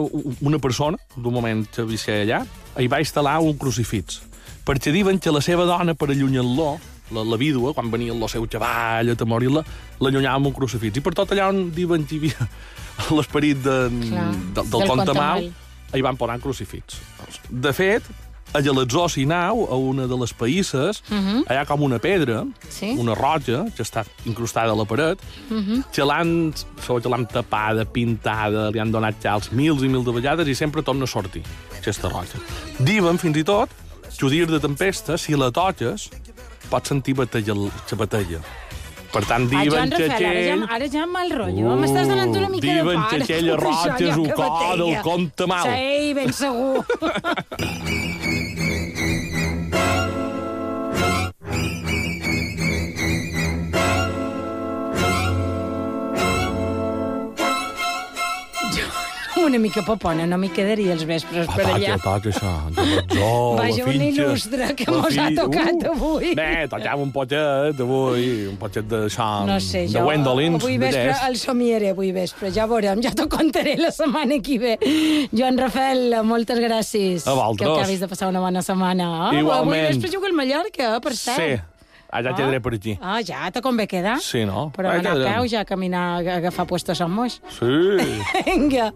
una 0.40 0.58
persona, 0.62 0.98
d'un 1.16 1.34
moment 1.34 1.64
que 1.72 1.84
vivia 1.88 2.20
allà, 2.22 2.42
hi 2.78 2.88
va 2.88 3.02
instal·lar 3.02 3.40
un 3.42 3.56
crucifix, 3.58 4.20
perquè 4.66 4.92
diuen 4.94 5.18
que 5.18 5.32
la 5.34 5.42
seva 5.42 5.66
dona, 5.68 5.96
per 5.98 6.12
allunyar-lo, 6.12 6.76
la, 7.12 7.24
la 7.28 7.36
vídua, 7.36 7.74
quan 7.76 7.90
venia 7.92 8.14
el 8.14 8.22
seu 8.30 8.46
cavall 8.48 9.12
a 9.12 9.16
temorir-la, 9.18 9.64
l'allunyava 10.00 10.40
amb 10.40 10.48
un 10.52 10.56
crucifix. 10.56 10.96
I 10.98 11.04
per 11.04 11.14
tot 11.18 11.34
allà 11.34 11.50
on 11.52 11.66
diuen 11.74 12.06
que 12.08 12.16
hi 12.16 12.22
havia 12.22 12.48
l'esperit 13.16 13.60
de, 13.62 13.78
Clar, 14.08 14.28
de, 14.32 14.54
del, 14.60 14.70
del 14.72 14.88
contamal. 14.88 15.48
hi 15.92 16.04
van 16.04 16.16
posar 16.16 16.38
crucifix. 16.40 17.00
De 17.50 17.72
fet, 17.76 18.06
a 18.52 18.60
Galatzó 18.60 19.08
Sinau, 19.08 19.66
a 19.70 19.76
una 19.76 20.06
de 20.06 20.16
les 20.20 20.32
païsses, 20.34 21.02
uh 21.10 21.14
-huh. 21.14 21.44
hi 21.48 21.56
ha 21.56 21.64
com 21.64 21.82
una 21.82 21.98
pedra, 21.98 22.44
Sí. 22.68 22.94
una 22.98 23.14
roja, 23.14 23.64
que 23.76 23.82
està 23.82 24.04
incrustada 24.24 24.72
a 24.72 24.76
la 24.76 24.84
paret, 24.84 25.18
uh 25.50 25.54
-huh. 25.54 25.84
que 25.92 26.04
l'han 26.04 27.26
tapada, 27.26 27.84
pintada, 27.84 28.70
li 28.70 28.78
han 28.78 28.90
donat 28.90 29.14
xals 29.22 29.50
mils 29.52 29.82
i 29.82 29.88
mils 29.88 30.04
de 30.04 30.12
vegades 30.12 30.48
i 30.48 30.54
sempre 30.54 30.82
torna 30.82 31.04
a 31.04 31.06
sortir, 31.06 31.42
aquesta 31.78 32.08
roja. 32.08 32.38
Diuen, 32.78 33.18
fins 33.18 33.36
i 33.36 33.44
tot, 33.44 33.68
que 34.18 34.28
dies 34.28 34.48
de 34.48 34.60
tempesta, 34.60 35.16
si 35.16 35.34
la 35.34 35.50
toques, 35.50 36.10
pots 36.70 36.88
sentir 36.88 37.14
batalla, 37.14 37.54
la 37.54 37.96
batalla. 37.96 38.40
Per 39.12 39.20
tant, 39.28 39.44
Ah, 39.44 39.48
diuen 39.60 39.68
Joan 39.68 39.90
que 39.90 40.08
Rafael, 40.08 40.26
ara 40.26 40.40
ja, 40.46 40.54
ara 40.76 40.86
ja 40.88 41.04
mal 41.06 41.28
rotllo. 41.30 41.76
M'estàs 41.76 42.08
donant 42.08 42.30
una 42.32 42.48
mica 42.48 42.66
de 42.66 42.72
diuen 42.80 42.96
part. 43.02 43.12
aquella 43.22 43.56
Tot 43.56 43.60
això, 43.60 43.66
roja 43.66 43.96
és 44.08 44.16
un 44.16 44.28
cor 44.30 44.76
del 44.78 44.96
conte 45.02 45.46
mal. 45.46 45.66
Sí, 45.68 46.14
ben 46.16 46.32
segur. 46.32 46.84
una 59.52 59.60
mica 59.60 59.82
popona, 59.84 60.24
no 60.28 60.38
m'hi 60.40 60.48
quedaria 60.54 60.94
els 60.96 61.02
vespres 61.08 61.48
per 61.52 61.66
allà. 61.68 61.96
Toca, 62.00 62.14
toca 62.22 62.30
això. 62.32 62.52
Vaja, 63.60 63.84
un 63.90 64.04
il·lustre 64.08 64.70
que 64.78 64.86
mos 64.90 65.18
ha 65.20 65.28
tocat 65.36 65.84
avui. 65.90 66.32
Bé, 66.38 66.66
tocava 66.72 67.02
un 67.04 67.12
potet 67.12 67.80
avui, 67.84 68.28
un 68.48 68.56
potet 68.60 68.88
d'això, 68.88 69.28
No 69.48 69.58
sé, 69.60 69.84
de 69.92 70.04
Wendolins, 70.06 70.56
avui 70.62 70.78
de 70.78 70.86
vespre 70.86 71.16
el 71.28 71.36
somiaré, 71.40 71.90
avui 71.92 72.12
vespre, 72.16 72.50
ja 72.54 72.64
veurem, 72.70 73.02
ja 73.04 73.12
t'ho 73.16 73.28
contaré 73.32 73.76
la 73.80 73.92
setmana 73.92 74.40
que 74.44 74.58
ve. 74.62 74.72
Joan 75.32 75.60
Rafael, 75.60 76.16
moltes 76.24 76.62
gràcies. 76.62 77.26
A 77.28 77.36
vosaltres. 77.36 77.66
Que 77.66 77.82
acabis 77.82 78.00
de 78.00 78.08
passar 78.08 78.30
una 78.32 78.40
bona 78.40 78.64
setmana. 78.64 79.10
Ah, 79.28 79.34
Igualment. 79.36 79.76
Avui 79.76 79.92
vespre 79.92 80.12
juga 80.16 80.32
el 80.32 80.38
Mallorca, 80.38 80.94
per 81.04 81.12
cert. 81.18 81.36
Sí, 81.42 81.60
allà 82.12 82.34
quedaré 82.36 82.60
per 82.62 82.74
aquí. 82.76 82.96
Ah, 83.00 83.20
ja 83.24 83.50
te 83.50 83.62
convé 83.64 83.88
quedar. 83.90 84.18
Sí, 84.22 84.44
no? 84.48 84.68
Però 84.76 84.92
Allà 84.92 85.16
anar 85.16 85.32
a 85.32 85.36
peu, 85.38 85.48
ja 85.50 85.64
caminar, 85.68 86.04
a 86.20 86.36
agafar 86.38 86.68
puestos 86.70 87.00
amb 87.04 87.16
moix. 87.22 87.40
Sí. 87.58 87.72
Vinga. 88.46 88.92